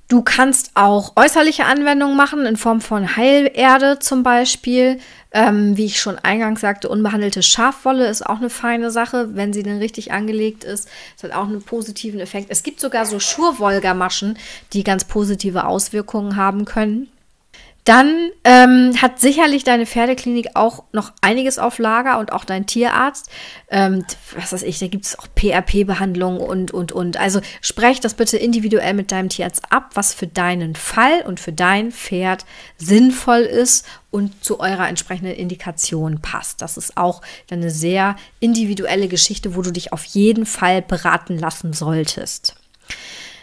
[0.09, 4.99] Du kannst auch äußerliche Anwendungen machen in Form von Heilerde zum Beispiel.
[5.31, 9.61] Ähm, wie ich schon eingangs sagte, unbehandelte Schafwolle ist auch eine feine Sache, wenn sie
[9.61, 10.89] denn richtig angelegt ist.
[11.15, 12.47] Das hat auch einen positiven Effekt.
[12.49, 14.39] Es gibt sogar so Schurwollgamaschen,
[14.73, 17.07] die ganz positive Auswirkungen haben können.
[17.89, 23.31] Dann ähm, hat sicherlich deine Pferdeklinik auch noch einiges auf Lager und auch dein Tierarzt.
[23.67, 27.17] Ähm, was weiß ich, da gibt es auch PRP-Behandlungen und, und, und.
[27.17, 31.51] Also sprech das bitte individuell mit deinem Tierarzt ab, was für deinen Fall und für
[31.51, 32.45] dein Pferd
[32.77, 36.61] sinnvoll ist und zu eurer entsprechenden Indikation passt.
[36.61, 41.73] Das ist auch eine sehr individuelle Geschichte, wo du dich auf jeden Fall beraten lassen
[41.73, 42.53] solltest.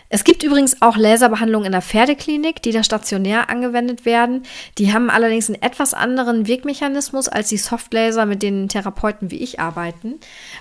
[0.09, 4.45] Es gibt übrigens auch Laserbehandlungen in der Pferdeklinik, die da stationär angewendet werden.
[4.79, 9.59] Die haben allerdings einen etwas anderen Wirkmechanismus als die Softlaser, mit denen Therapeuten wie ich
[9.59, 10.15] arbeiten.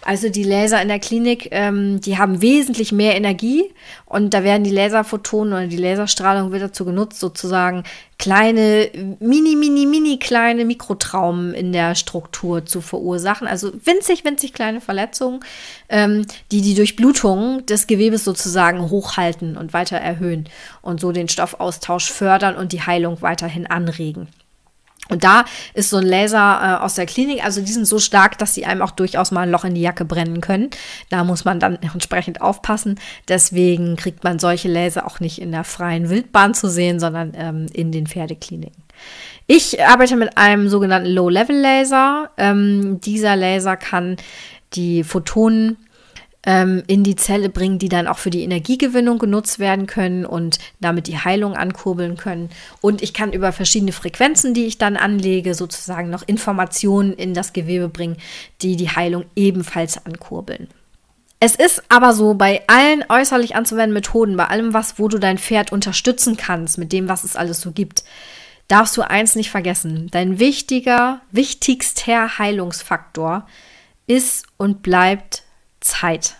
[0.03, 3.71] Also die Laser in der Klinik, ähm, die haben wesentlich mehr Energie
[4.05, 7.83] und da werden die Laserphotonen oder die Laserstrahlung wird dazu genutzt, sozusagen
[8.17, 13.47] kleine, mini, mini, mini kleine Mikrotraumen in der Struktur zu verursachen.
[13.47, 15.41] Also winzig, winzig kleine Verletzungen,
[15.89, 20.49] ähm, die die Durchblutung des Gewebes sozusagen hochhalten und weiter erhöhen
[20.81, 24.27] und so den Stoffaustausch fördern und die Heilung weiterhin anregen.
[25.09, 28.37] Und da ist so ein Laser äh, aus der Klinik, also die sind so stark,
[28.37, 30.69] dass sie einem auch durchaus mal ein Loch in die Jacke brennen können.
[31.09, 32.99] Da muss man dann entsprechend aufpassen.
[33.27, 37.67] Deswegen kriegt man solche Laser auch nicht in der freien Wildbahn zu sehen, sondern ähm,
[37.73, 38.83] in den Pferdekliniken.
[39.47, 42.31] Ich arbeite mit einem sogenannten Low-Level-Laser.
[42.37, 44.17] Ähm, dieser Laser kann
[44.73, 45.77] die Photonen
[46.45, 50.59] ähm, in die Zelle bringen, die dann auch für die Energiegewinnung genutzt werden können und
[50.79, 52.49] damit die Heilung ankurbeln können.
[52.81, 57.53] Und ich kann über verschiedene Frequenzen, die ich dann anlege, sozusagen noch Informationen in das
[57.53, 58.17] Gewebe bringen,
[58.61, 60.67] die die Heilung ebenfalls ankurbeln.
[61.39, 65.37] Es ist aber so, bei allen äußerlich anzuwendenden Methoden, bei allem, was, wo du dein
[65.37, 68.03] Pferd unterstützen kannst, mit dem, was es alles so gibt,
[68.67, 70.07] darfst du eins nicht vergessen.
[70.11, 73.45] Dein wichtiger, wichtigster Heilungsfaktor
[74.07, 75.44] ist und bleibt
[75.85, 76.35] Zeit.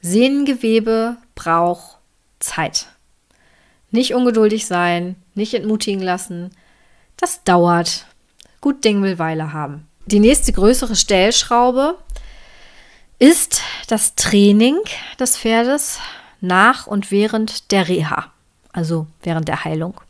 [0.00, 1.98] Sehnengewebe braucht
[2.40, 2.86] Zeit.
[3.90, 6.50] Nicht ungeduldig sein, nicht entmutigen lassen.
[7.16, 8.06] Das dauert.
[8.60, 9.86] Gut Ding will Weile haben.
[10.06, 11.96] Die nächste größere Stellschraube
[13.18, 14.78] ist das Training
[15.18, 15.98] des Pferdes
[16.40, 18.32] nach und während der Reha,
[18.72, 20.00] also während der Heilung.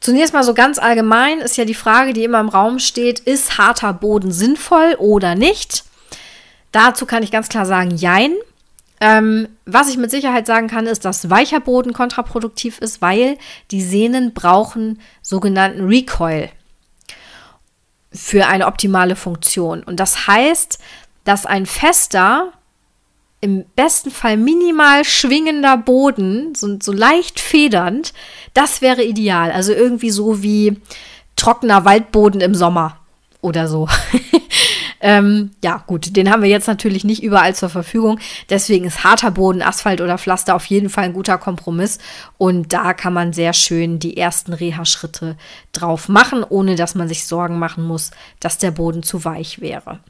[0.00, 3.58] Zunächst mal so ganz allgemein ist ja die Frage, die immer im Raum steht, ist
[3.58, 5.84] harter Boden sinnvoll oder nicht?
[6.74, 8.34] Dazu kann ich ganz klar sagen, jein.
[9.00, 13.38] Ähm, was ich mit Sicherheit sagen kann, ist, dass weicher Boden kontraproduktiv ist, weil
[13.70, 16.50] die Sehnen brauchen sogenannten Recoil
[18.12, 19.84] für eine optimale Funktion.
[19.84, 20.80] Und das heißt,
[21.22, 22.52] dass ein fester,
[23.40, 28.12] im besten Fall minimal schwingender Boden, so, so leicht federnd,
[28.52, 29.52] das wäre ideal.
[29.52, 30.80] Also irgendwie so wie
[31.36, 32.98] trockener Waldboden im Sommer
[33.42, 33.88] oder so.
[35.06, 38.18] Ähm, ja, gut, den haben wir jetzt natürlich nicht überall zur Verfügung.
[38.48, 41.98] Deswegen ist harter Boden, Asphalt oder Pflaster auf jeden Fall ein guter Kompromiss.
[42.38, 45.36] Und da kann man sehr schön die ersten Reha-Schritte
[45.72, 50.00] drauf machen, ohne dass man sich Sorgen machen muss, dass der Boden zu weich wäre.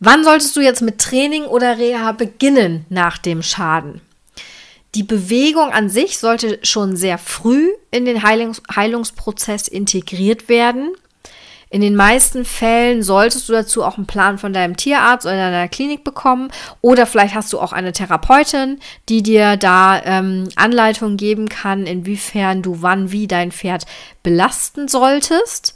[0.00, 4.02] Wann solltest du jetzt mit Training oder Reha beginnen nach dem Schaden?
[4.94, 10.92] Die Bewegung an sich sollte schon sehr früh in den Heilungs Heilungsprozess integriert werden.
[11.70, 15.68] In den meisten Fällen solltest du dazu auch einen Plan von deinem Tierarzt oder deiner
[15.68, 16.50] Klinik bekommen.
[16.80, 22.62] Oder vielleicht hast du auch eine Therapeutin, die dir da ähm, Anleitungen geben kann, inwiefern
[22.62, 23.84] du wann wie dein Pferd
[24.22, 25.74] belasten solltest.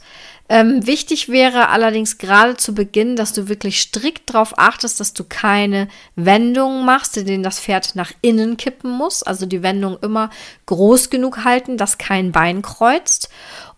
[0.49, 5.23] Ähm, wichtig wäre allerdings gerade zu Beginn, dass du wirklich strikt darauf achtest, dass du
[5.23, 9.23] keine Wendungen machst, in denen das Pferd nach innen kippen muss.
[9.23, 10.29] Also die Wendung immer
[10.65, 13.29] groß genug halten, dass kein Bein kreuzt.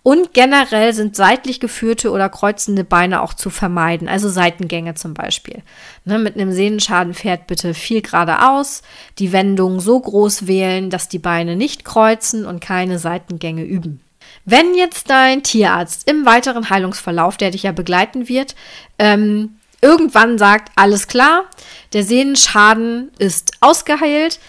[0.06, 5.64] Und generell sind seitlich geführte oder kreuzende Beine auch zu vermeiden, also Seitengänge zum Beispiel.
[6.04, 8.84] Ne, mit einem Sehnenschaden fährt bitte viel geradeaus,
[9.18, 14.00] die Wendung so groß wählen, dass die Beine nicht kreuzen und keine Seitengänge üben.
[14.46, 18.54] Wenn jetzt dein Tierarzt im weiteren Heilungsverlauf, der dich ja begleiten wird,
[19.00, 21.46] ähm, irgendwann sagt, alles klar,
[21.94, 24.40] der Sehnenschaden ist ausgeheilt,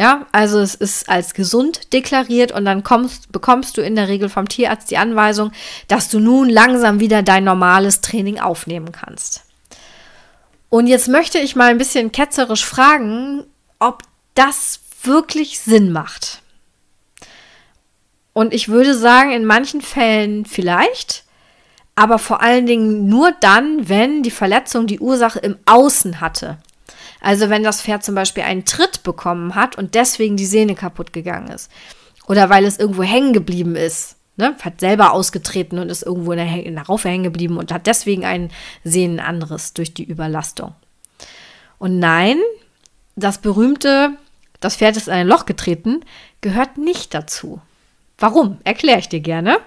[0.00, 4.30] ja, also es ist als gesund deklariert und dann kommst, bekommst du in der Regel
[4.30, 5.52] vom Tierarzt die Anweisung,
[5.88, 9.42] dass du nun langsam wieder dein normales Training aufnehmen kannst.
[10.70, 13.44] Und jetzt möchte ich mal ein bisschen ketzerisch fragen,
[13.78, 14.02] ob
[14.34, 16.40] das wirklich Sinn macht.
[18.32, 21.24] Und ich würde sagen, in manchen Fällen vielleicht,
[21.94, 26.56] aber vor allen Dingen nur dann, wenn die Verletzung die Ursache im Außen hatte.
[27.20, 31.12] Also wenn das Pferd zum Beispiel einen Tritt bekommen hat und deswegen die Sehne kaputt
[31.12, 31.70] gegangen ist.
[32.26, 34.16] Oder weil es irgendwo hängen geblieben ist.
[34.36, 34.56] Ne?
[34.62, 37.86] Hat selber ausgetreten und ist irgendwo in der, in der Raufe hängen geblieben und hat
[37.86, 38.50] deswegen einen
[38.84, 40.74] Sehnenanriss durch die Überlastung.
[41.78, 42.38] Und nein,
[43.16, 44.16] das berühmte,
[44.60, 46.04] das Pferd ist in ein Loch getreten,
[46.40, 47.60] gehört nicht dazu.
[48.18, 48.58] Warum?
[48.64, 49.58] Erkläre ich dir gerne.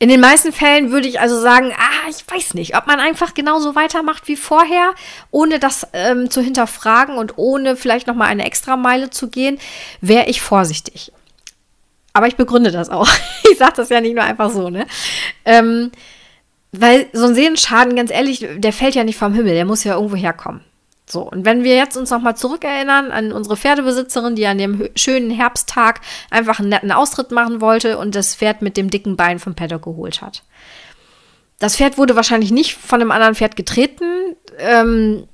[0.00, 3.34] In den meisten Fällen würde ich also sagen, ah, ich weiß nicht, ob man einfach
[3.34, 4.94] genauso weitermacht wie vorher,
[5.32, 9.58] ohne das ähm, zu hinterfragen und ohne vielleicht noch mal eine extra Meile zu gehen,
[10.00, 11.12] wäre ich vorsichtig.
[12.12, 13.08] Aber ich begründe das auch.
[13.50, 14.86] ich sage das ja nicht nur einfach so, ne?
[15.44, 15.90] Ähm,
[16.70, 19.94] weil so ein Sehenschaden, ganz ehrlich, der fällt ja nicht vom Himmel, der muss ja
[19.94, 20.60] irgendwo herkommen.
[21.10, 25.30] So, und wenn wir jetzt uns nochmal zurückerinnern an unsere Pferdebesitzerin, die an dem schönen
[25.30, 29.54] Herbsttag einfach einen netten Austritt machen wollte und das Pferd mit dem dicken Bein vom
[29.54, 30.42] Paddock geholt hat.
[31.58, 34.36] Das Pferd wurde wahrscheinlich nicht von einem anderen Pferd getreten.
[34.58, 35.26] Ähm,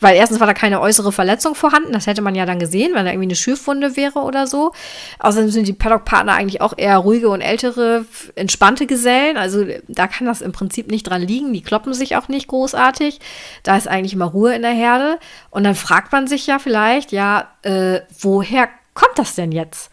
[0.00, 3.04] weil erstens war da keine äußere Verletzung vorhanden, das hätte man ja dann gesehen, wenn
[3.04, 4.72] da irgendwie eine Schürfwunde wäre oder so.
[5.18, 9.36] Außerdem sind die Paddock-Partner eigentlich auch eher ruhige und ältere, entspannte Gesellen.
[9.36, 11.52] Also da kann das im Prinzip nicht dran liegen.
[11.52, 13.20] Die kloppen sich auch nicht großartig.
[13.62, 15.18] Da ist eigentlich immer Ruhe in der Herde.
[15.50, 19.90] Und dann fragt man sich ja vielleicht, ja, äh, woher kommt das denn jetzt?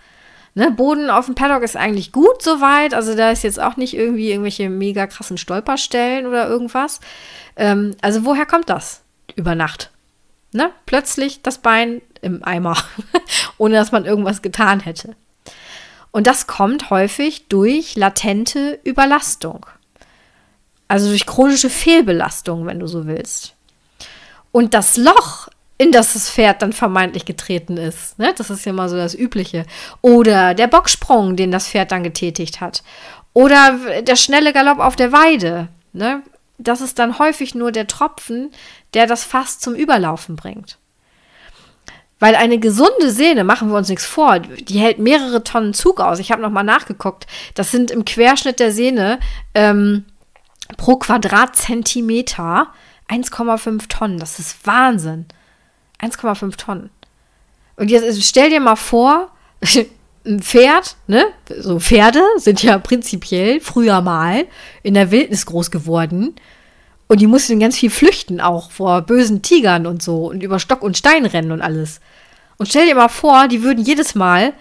[0.56, 2.94] Ne, Boden auf dem Paddock ist eigentlich gut soweit.
[2.94, 7.00] Also da ist jetzt auch nicht irgendwie irgendwelche mega krassen Stolperstellen oder irgendwas.
[7.58, 9.04] Ähm, also woher kommt das
[9.36, 9.92] über Nacht?
[10.58, 10.72] Ne?
[10.88, 12.76] Plötzlich das Bein im Eimer,
[13.60, 15.16] ohne dass man irgendwas getan hätte.
[16.10, 19.68] Und das kommt häufig durch latente Überlastung.
[20.88, 23.54] Also durch chronische Fehlbelastung, wenn du so willst.
[24.52, 28.34] Und das Loch, in das das Pferd dann vermeintlich getreten ist, ne?
[28.36, 29.64] das ist ja mal so das Übliche.
[30.02, 32.82] Oder der Bocksprung, den das Pferd dann getätigt hat.
[33.34, 35.68] Oder der schnelle Galopp auf der Weide.
[35.94, 36.24] Ne?
[36.58, 38.52] Das ist dann häufig nur der Tropfen,
[38.94, 40.80] der das Fass zum Überlaufen bringt.
[42.20, 46.18] Weil eine gesunde Sehne, machen wir uns nichts vor, die hält mehrere Tonnen Zug aus.
[46.18, 47.28] Ich habe nochmal nachgeguckt.
[47.54, 49.20] Das sind im Querschnitt der Sehne
[49.54, 50.06] ähm,
[50.78, 52.74] pro Quadratzentimeter
[53.08, 54.18] 1,5 Tonnen.
[54.18, 55.28] Das ist Wahnsinn.
[56.02, 56.90] 1,5 Tonnen.
[57.76, 59.32] Und jetzt stell dir mal vor,
[60.28, 61.26] ein Pferd, ne?
[61.60, 64.46] So Pferde sind ja prinzipiell früher mal
[64.84, 66.36] in der Wildnis groß geworden
[67.08, 70.82] und die mussten ganz viel flüchten, auch vor bösen Tigern und so und über Stock
[70.82, 72.02] und Stein rennen und alles.
[72.58, 74.54] Und stell dir mal vor, die würden jedes Mal,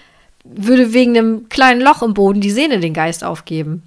[0.45, 3.83] würde wegen einem kleinen Loch im Boden die Sehne den Geist aufgeben.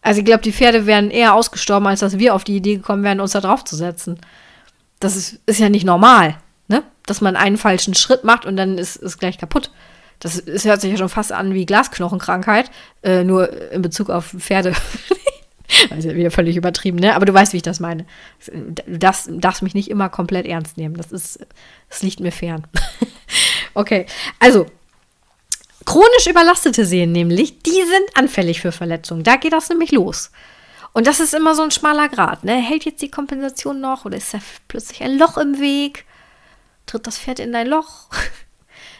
[0.00, 3.02] Also ich glaube, die Pferde wären eher ausgestorben, als dass wir auf die Idee gekommen
[3.02, 4.18] wären, uns da drauf zu setzen.
[5.00, 6.36] Das ist, ist ja nicht normal,
[6.68, 6.82] ne?
[7.06, 9.70] Dass man einen falschen Schritt macht und dann ist es gleich kaputt.
[10.24, 12.70] Das, das hört sich ja schon fast an wie Glasknochenkrankheit,
[13.02, 14.72] äh, nur in Bezug auf Pferde.
[15.90, 17.16] Also wieder völlig übertrieben, ne?
[17.16, 18.04] Aber du weißt, wie ich das meine.
[18.46, 20.94] Du darfst, mich nicht immer komplett ernst nehmen.
[20.94, 21.40] Das ist,
[21.88, 22.66] das liegt mir fern.
[23.74, 24.06] okay,
[24.38, 24.66] also
[25.86, 29.24] chronisch überlastete Sehnen nämlich, die sind anfällig für Verletzungen.
[29.24, 30.30] Da geht das nämlich los.
[30.92, 32.44] Und das ist immer so ein schmaler Grad.
[32.44, 32.54] Ne?
[32.54, 36.04] Hält jetzt die Kompensation noch oder ist da plötzlich ein Loch im Weg?
[36.86, 38.10] Tritt das Pferd in ein Loch?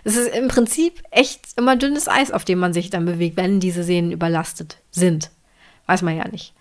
[0.04, 3.58] Es ist im Prinzip echt immer dünnes Eis, auf dem man sich dann bewegt, wenn
[3.58, 5.30] diese Sehnen überlastet sind.
[5.86, 6.52] Weiß man ja nicht.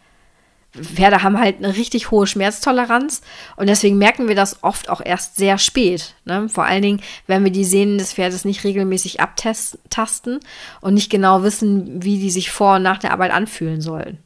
[0.82, 3.21] Pferde haben halt eine richtig hohe Schmerztoleranz
[3.58, 6.15] und deswegen merken wir das oft auch erst sehr spät.
[6.25, 6.49] Ne?
[6.49, 10.39] Vor allen Dingen, wenn wir die Sehnen des Pferdes nicht regelmäßig abtasten
[10.82, 14.17] und nicht genau wissen, wie die sich vor und nach der Arbeit anfühlen sollen.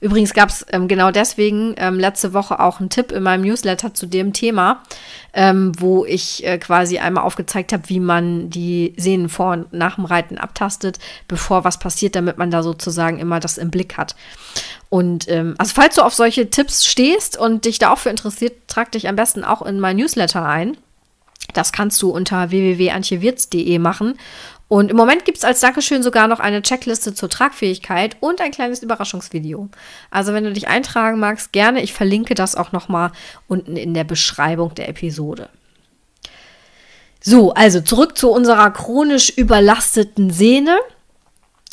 [0.00, 3.94] Übrigens gab es ähm, genau deswegen ähm, letzte Woche auch einen Tipp in meinem Newsletter
[3.94, 4.82] zu dem Thema,
[5.32, 9.96] ähm, wo ich äh, quasi einmal aufgezeigt habe, wie man die Sehnen vor und nach
[9.96, 14.14] dem Reiten abtastet, bevor was passiert, damit man da sozusagen immer das im Blick hat.
[14.88, 18.68] Und ähm, also falls du auf solche Tipps stehst und dich da auch für interessiert,
[18.68, 20.76] trag dich am besten auch in mein Newsletter ein.
[21.54, 24.14] Das kannst du unter www.antjewirz.de machen.
[24.68, 28.50] Und im Moment gibt es als Dankeschön sogar noch eine Checkliste zur Tragfähigkeit und ein
[28.50, 29.70] kleines Überraschungsvideo.
[30.10, 31.82] Also wenn du dich eintragen magst, gerne.
[31.82, 33.10] Ich verlinke das auch nochmal
[33.46, 35.48] unten in der Beschreibung der Episode.
[37.20, 40.78] So, also zurück zu unserer chronisch überlasteten Sehne.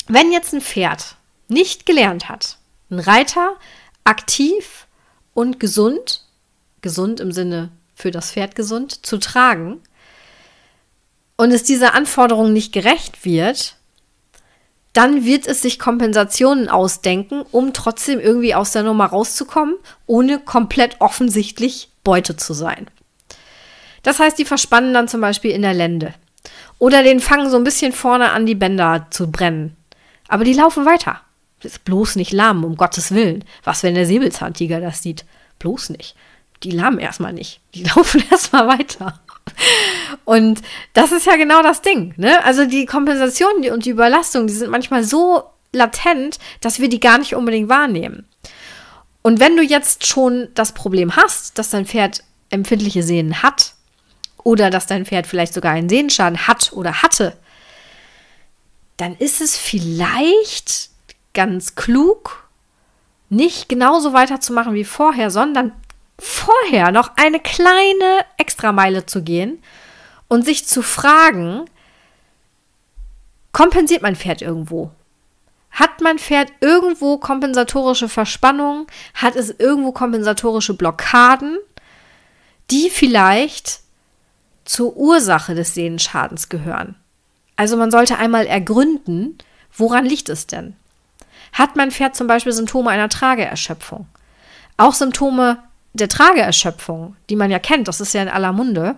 [0.08, 1.16] Wenn jetzt ein Pferd
[1.48, 2.56] nicht gelernt hat,
[2.90, 3.56] ein Reiter
[4.04, 4.86] aktiv
[5.34, 6.24] und gesund,
[6.80, 9.82] gesund im Sinne für das Pferd gesund, zu tragen,
[11.36, 13.76] und es dieser Anforderung nicht gerecht wird,
[14.92, 19.74] dann wird es sich Kompensationen ausdenken, um trotzdem irgendwie aus der Nummer rauszukommen,
[20.06, 22.86] ohne komplett offensichtlich Beute zu sein.
[24.02, 26.14] Das heißt, die verspannen dann zum Beispiel in der Lende.
[26.78, 29.76] Oder den fangen so ein bisschen vorne an, die Bänder zu brennen.
[30.28, 31.20] Aber die laufen weiter.
[31.62, 33.44] Ist bloß nicht lahm, um Gottes Willen.
[33.64, 35.24] Was, wenn der Säbelzahntiger das sieht?
[35.58, 36.14] Bloß nicht.
[36.62, 37.60] Die lahmen erstmal nicht.
[37.74, 39.20] Die laufen erstmal weiter.
[40.24, 42.14] Und das ist ja genau das Ding.
[42.16, 42.44] Ne?
[42.44, 47.18] Also die Kompensation und die Überlastung, die sind manchmal so latent, dass wir die gar
[47.18, 48.26] nicht unbedingt wahrnehmen.
[49.22, 53.74] Und wenn du jetzt schon das Problem hast, dass dein Pferd empfindliche Sehnen hat
[54.42, 57.36] oder dass dein Pferd vielleicht sogar einen Sehnenschaden hat oder hatte,
[58.96, 60.90] dann ist es vielleicht
[61.34, 62.48] ganz klug,
[63.28, 65.72] nicht genauso weiterzumachen wie vorher, sondern
[66.18, 69.62] vorher noch eine kleine Extrameile zu gehen
[70.28, 71.64] und sich zu fragen,
[73.52, 74.90] kompensiert mein Pferd irgendwo?
[75.70, 78.86] Hat mein Pferd irgendwo kompensatorische Verspannungen?
[79.14, 81.58] Hat es irgendwo kompensatorische Blockaden,
[82.70, 83.80] die vielleicht
[84.64, 86.96] zur Ursache des Sehnenschadens gehören?
[87.56, 89.36] Also man sollte einmal ergründen,
[89.76, 90.76] woran liegt es denn?
[91.52, 94.06] Hat mein Pferd zum Beispiel Symptome einer Trageerschöpfung?
[94.78, 95.58] Auch Symptome
[95.96, 98.96] der Trageerschöpfung, die man ja kennt, das ist ja in aller Munde,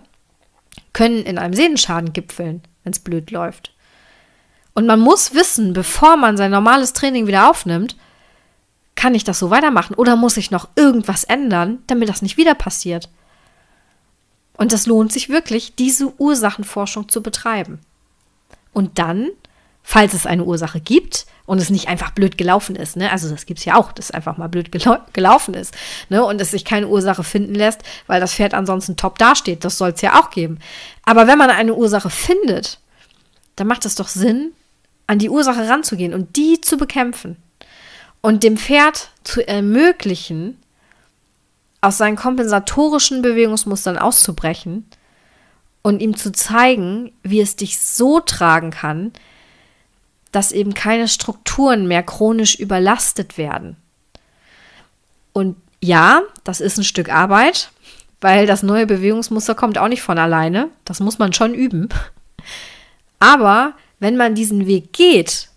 [0.93, 3.73] können in einem Sehnenschaden gipfeln, wenn es blöd läuft.
[4.75, 7.97] Und man muss wissen, bevor man sein normales Training wieder aufnimmt,
[8.95, 12.55] kann ich das so weitermachen oder muss ich noch irgendwas ändern, damit das nicht wieder
[12.55, 13.09] passiert?
[14.57, 17.79] Und das lohnt sich wirklich, diese Ursachenforschung zu betreiben.
[18.73, 19.31] Und dann,
[19.91, 22.95] falls es eine Ursache gibt, und es nicht einfach blöd gelaufen ist.
[22.99, 23.11] Ne?
[23.11, 25.75] Also das gibt es ja auch, dass es einfach mal blöd gelau gelaufen ist.
[26.11, 26.23] Ne?
[26.23, 29.65] Und es sich keine Ursache finden lässt, weil das Pferd ansonsten top dasteht.
[29.65, 30.59] Das soll es ja auch geben.
[31.05, 32.81] Aber wenn man eine Ursache findet,
[33.57, 34.53] dann macht es doch Sinn,
[35.07, 37.39] an die Ursache ranzugehen und die zu bekämpfen.
[38.21, 40.59] Und dem Pferd zu ermöglichen,
[41.81, 44.85] aus seinen kompensatorischen Bewegungsmustern auszubrechen
[45.81, 49.13] und ihm zu zeigen, wie es dich so tragen kann,
[50.33, 53.77] dass eben keine Strukturen mehr chronisch überlastet werden.
[55.33, 57.71] Und ja, das ist ein Stück Arbeit,
[58.21, 60.69] weil das neue Bewegungsmuster kommt auch nicht von alleine.
[60.85, 61.89] Das muss man schon üben.
[63.21, 65.49] Aber wenn man diesen Weg geht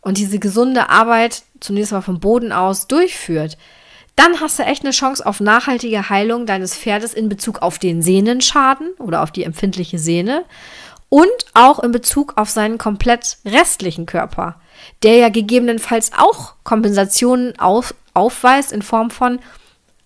[0.00, 3.58] und diese gesunde Arbeit zunächst mal vom Boden aus durchführt,
[4.16, 8.02] dann hast du echt eine Chance auf nachhaltige Heilung deines Pferdes in Bezug auf den
[8.02, 10.44] Sehnenschaden oder auf die empfindliche Sehne
[11.08, 14.60] und auch in Bezug auf seinen komplett restlichen Körper,
[15.02, 19.38] der ja gegebenenfalls auch Kompensationen auf, aufweist in Form von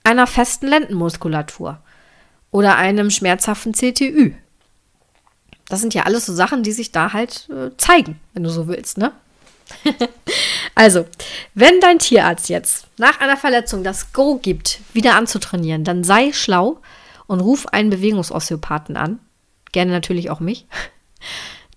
[0.05, 1.79] einer festen Lendenmuskulatur
[2.51, 4.33] oder einem schmerzhaften CTÜ.
[5.69, 8.69] Das sind ja alles so Sachen, die sich da halt äh, zeigen, wenn du so
[8.69, 9.13] willst, ne?
[10.75, 11.07] also,
[11.55, 16.81] wenn dein Tierarzt jetzt nach einer Verletzung das Go gibt, wieder anzutrainieren, dann sei schlau
[17.27, 19.19] und ruf einen Bewegungsosteopathen an,
[19.73, 20.67] gerne natürlich auch mich,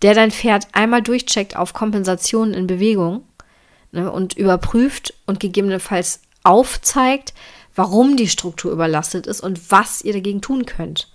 [0.02, 3.24] der dein Pferd einmal durchcheckt auf Kompensationen in Bewegung
[3.91, 7.34] ne, und überprüft und gegebenenfalls aufzeigt,
[7.76, 11.12] warum die Struktur überlastet ist und was ihr dagegen tun könnt.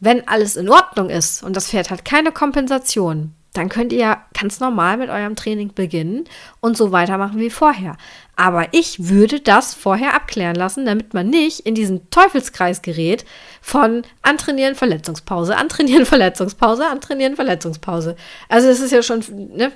[0.00, 4.60] Wenn alles in Ordnung ist und das Pferd hat keine Kompensation, dann könnt ihr ganz
[4.60, 6.24] normal mit eurem Training beginnen
[6.60, 7.96] und so weitermachen wie vorher.
[8.40, 13.26] Aber ich würde das vorher abklären lassen, damit man nicht in diesen Teufelskreis gerät
[13.60, 18.16] von antrainieren, Verletzungspause, antrainieren, Verletzungspause, antrainieren, Verletzungspause.
[18.48, 19.22] Also es ist ja schon,
[19.54, 19.70] ne,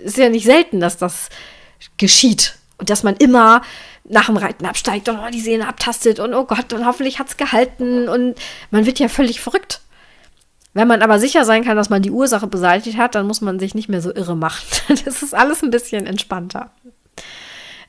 [0.00, 1.30] ist ja nicht selten, dass das
[1.96, 3.62] geschieht und dass man immer
[4.04, 7.26] nach dem Reiten absteigt und oh, die Sehne abtastet und oh Gott, und hoffentlich hat
[7.26, 8.36] es gehalten und
[8.70, 9.80] man wird ja völlig verrückt.
[10.74, 13.58] Wenn man aber sicher sein kann, dass man die Ursache beseitigt hat, dann muss man
[13.58, 14.64] sich nicht mehr so irre machen.
[15.04, 16.70] Das ist alles ein bisschen entspannter.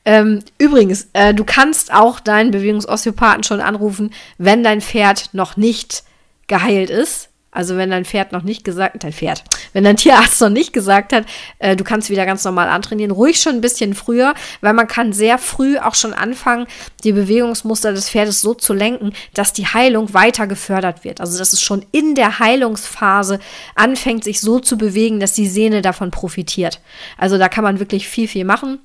[0.05, 6.03] Ähm, übrigens, äh, du kannst auch deinen Bewegungsosteopathen schon anrufen, wenn dein Pferd noch nicht
[6.47, 7.29] geheilt ist.
[7.51, 9.43] Also wenn dein Pferd noch nicht gesagt, dein Pferd,
[9.73, 11.25] wenn dein Tierarzt noch nicht gesagt hat,
[11.57, 15.13] äh, du kannst wieder ganz normal antrainieren, ruhig schon ein bisschen früher, weil man kann
[15.13, 16.67] sehr früh auch schon anfangen,
[17.03, 21.21] die Bewegungsmuster des Pferdes so zu lenken, dass die Heilung weiter gefördert wird.
[21.21, 23.39] Also dass es schon in der Heilungsphase
[23.73, 26.79] anfängt, sich so zu bewegen, dass die Sehne davon profitiert.
[27.17, 28.77] Also da kann man wirklich viel, viel machen.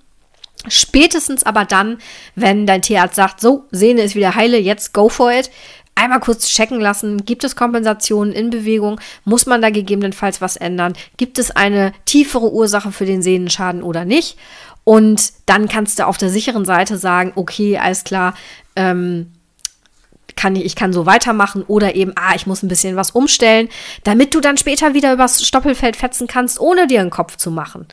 [0.67, 1.99] Spätestens aber dann,
[2.35, 5.51] wenn dein Tierarzt sagt, so, Sehne ist wieder heile, jetzt go for it,
[5.95, 10.95] einmal kurz checken lassen, gibt es Kompensationen in Bewegung, muss man da gegebenenfalls was ändern,
[11.17, 14.39] gibt es eine tiefere Ursache für den Sehnenschaden oder nicht.
[14.85, 18.35] Und dann kannst du auf der sicheren Seite sagen, okay, alles klar,
[18.77, 19.33] ähm,
[20.37, 23.69] kann ich, ich kann so weitermachen oder eben, ah, ich muss ein bisschen was umstellen,
[24.03, 27.87] damit du dann später wieder übers Stoppelfeld fetzen kannst, ohne dir einen Kopf zu machen.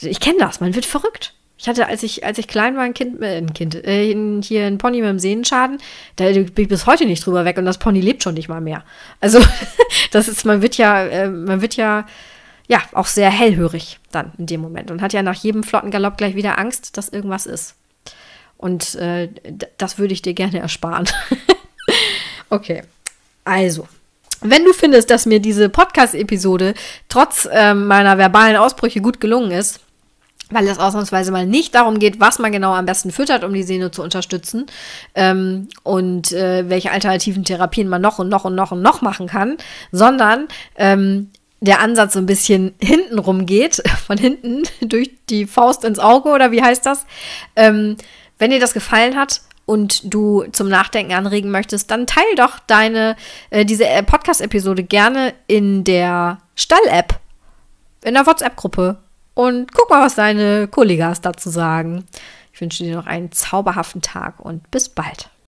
[0.00, 1.34] Ich kenne das, man wird verrückt.
[1.58, 4.66] Ich hatte, als ich, als ich klein war, ein Kind, äh, ein Kind, äh, hier
[4.66, 5.78] ein Pony mit einem Sehnenschaden,
[6.16, 8.60] da bin ich bis heute nicht drüber weg und das Pony lebt schon nicht mal
[8.60, 8.84] mehr.
[9.20, 9.40] Also,
[10.10, 12.06] das ist, man wird ja, äh, man wird ja,
[12.68, 16.18] ja, auch sehr hellhörig dann in dem Moment und hat ja nach jedem flotten Galopp
[16.18, 17.74] gleich wieder Angst, dass irgendwas ist.
[18.58, 19.28] Und äh,
[19.78, 21.08] das würde ich dir gerne ersparen.
[22.50, 22.82] okay,
[23.44, 23.88] also.
[24.42, 26.74] Wenn du findest, dass mir diese Podcast-Episode
[27.08, 29.80] trotz äh, meiner verbalen Ausbrüche gut gelungen ist,
[30.50, 33.64] weil es ausnahmsweise mal nicht darum geht, was man genau am besten füttert, um die
[33.64, 34.66] Sehne zu unterstützen
[35.14, 39.26] ähm, und äh, welche alternativen Therapien man noch und noch und noch und noch machen
[39.26, 39.56] kann,
[39.90, 41.30] sondern ähm,
[41.60, 46.52] der Ansatz so ein bisschen hintenrum geht, von hinten durch die Faust ins Auge oder
[46.52, 47.06] wie heißt das?
[47.56, 47.96] Ähm,
[48.38, 53.16] wenn dir das gefallen hat und du zum Nachdenken anregen möchtest, dann teil doch deine,
[53.50, 57.18] äh, diese äh, Podcast-Episode gerne in der Stall-App,
[58.04, 58.98] in der WhatsApp-Gruppe
[59.36, 62.06] und guck mal, was deine Kollegas dazu sagen.
[62.52, 65.28] Ich wünsche dir noch einen zauberhaften Tag und bis bald.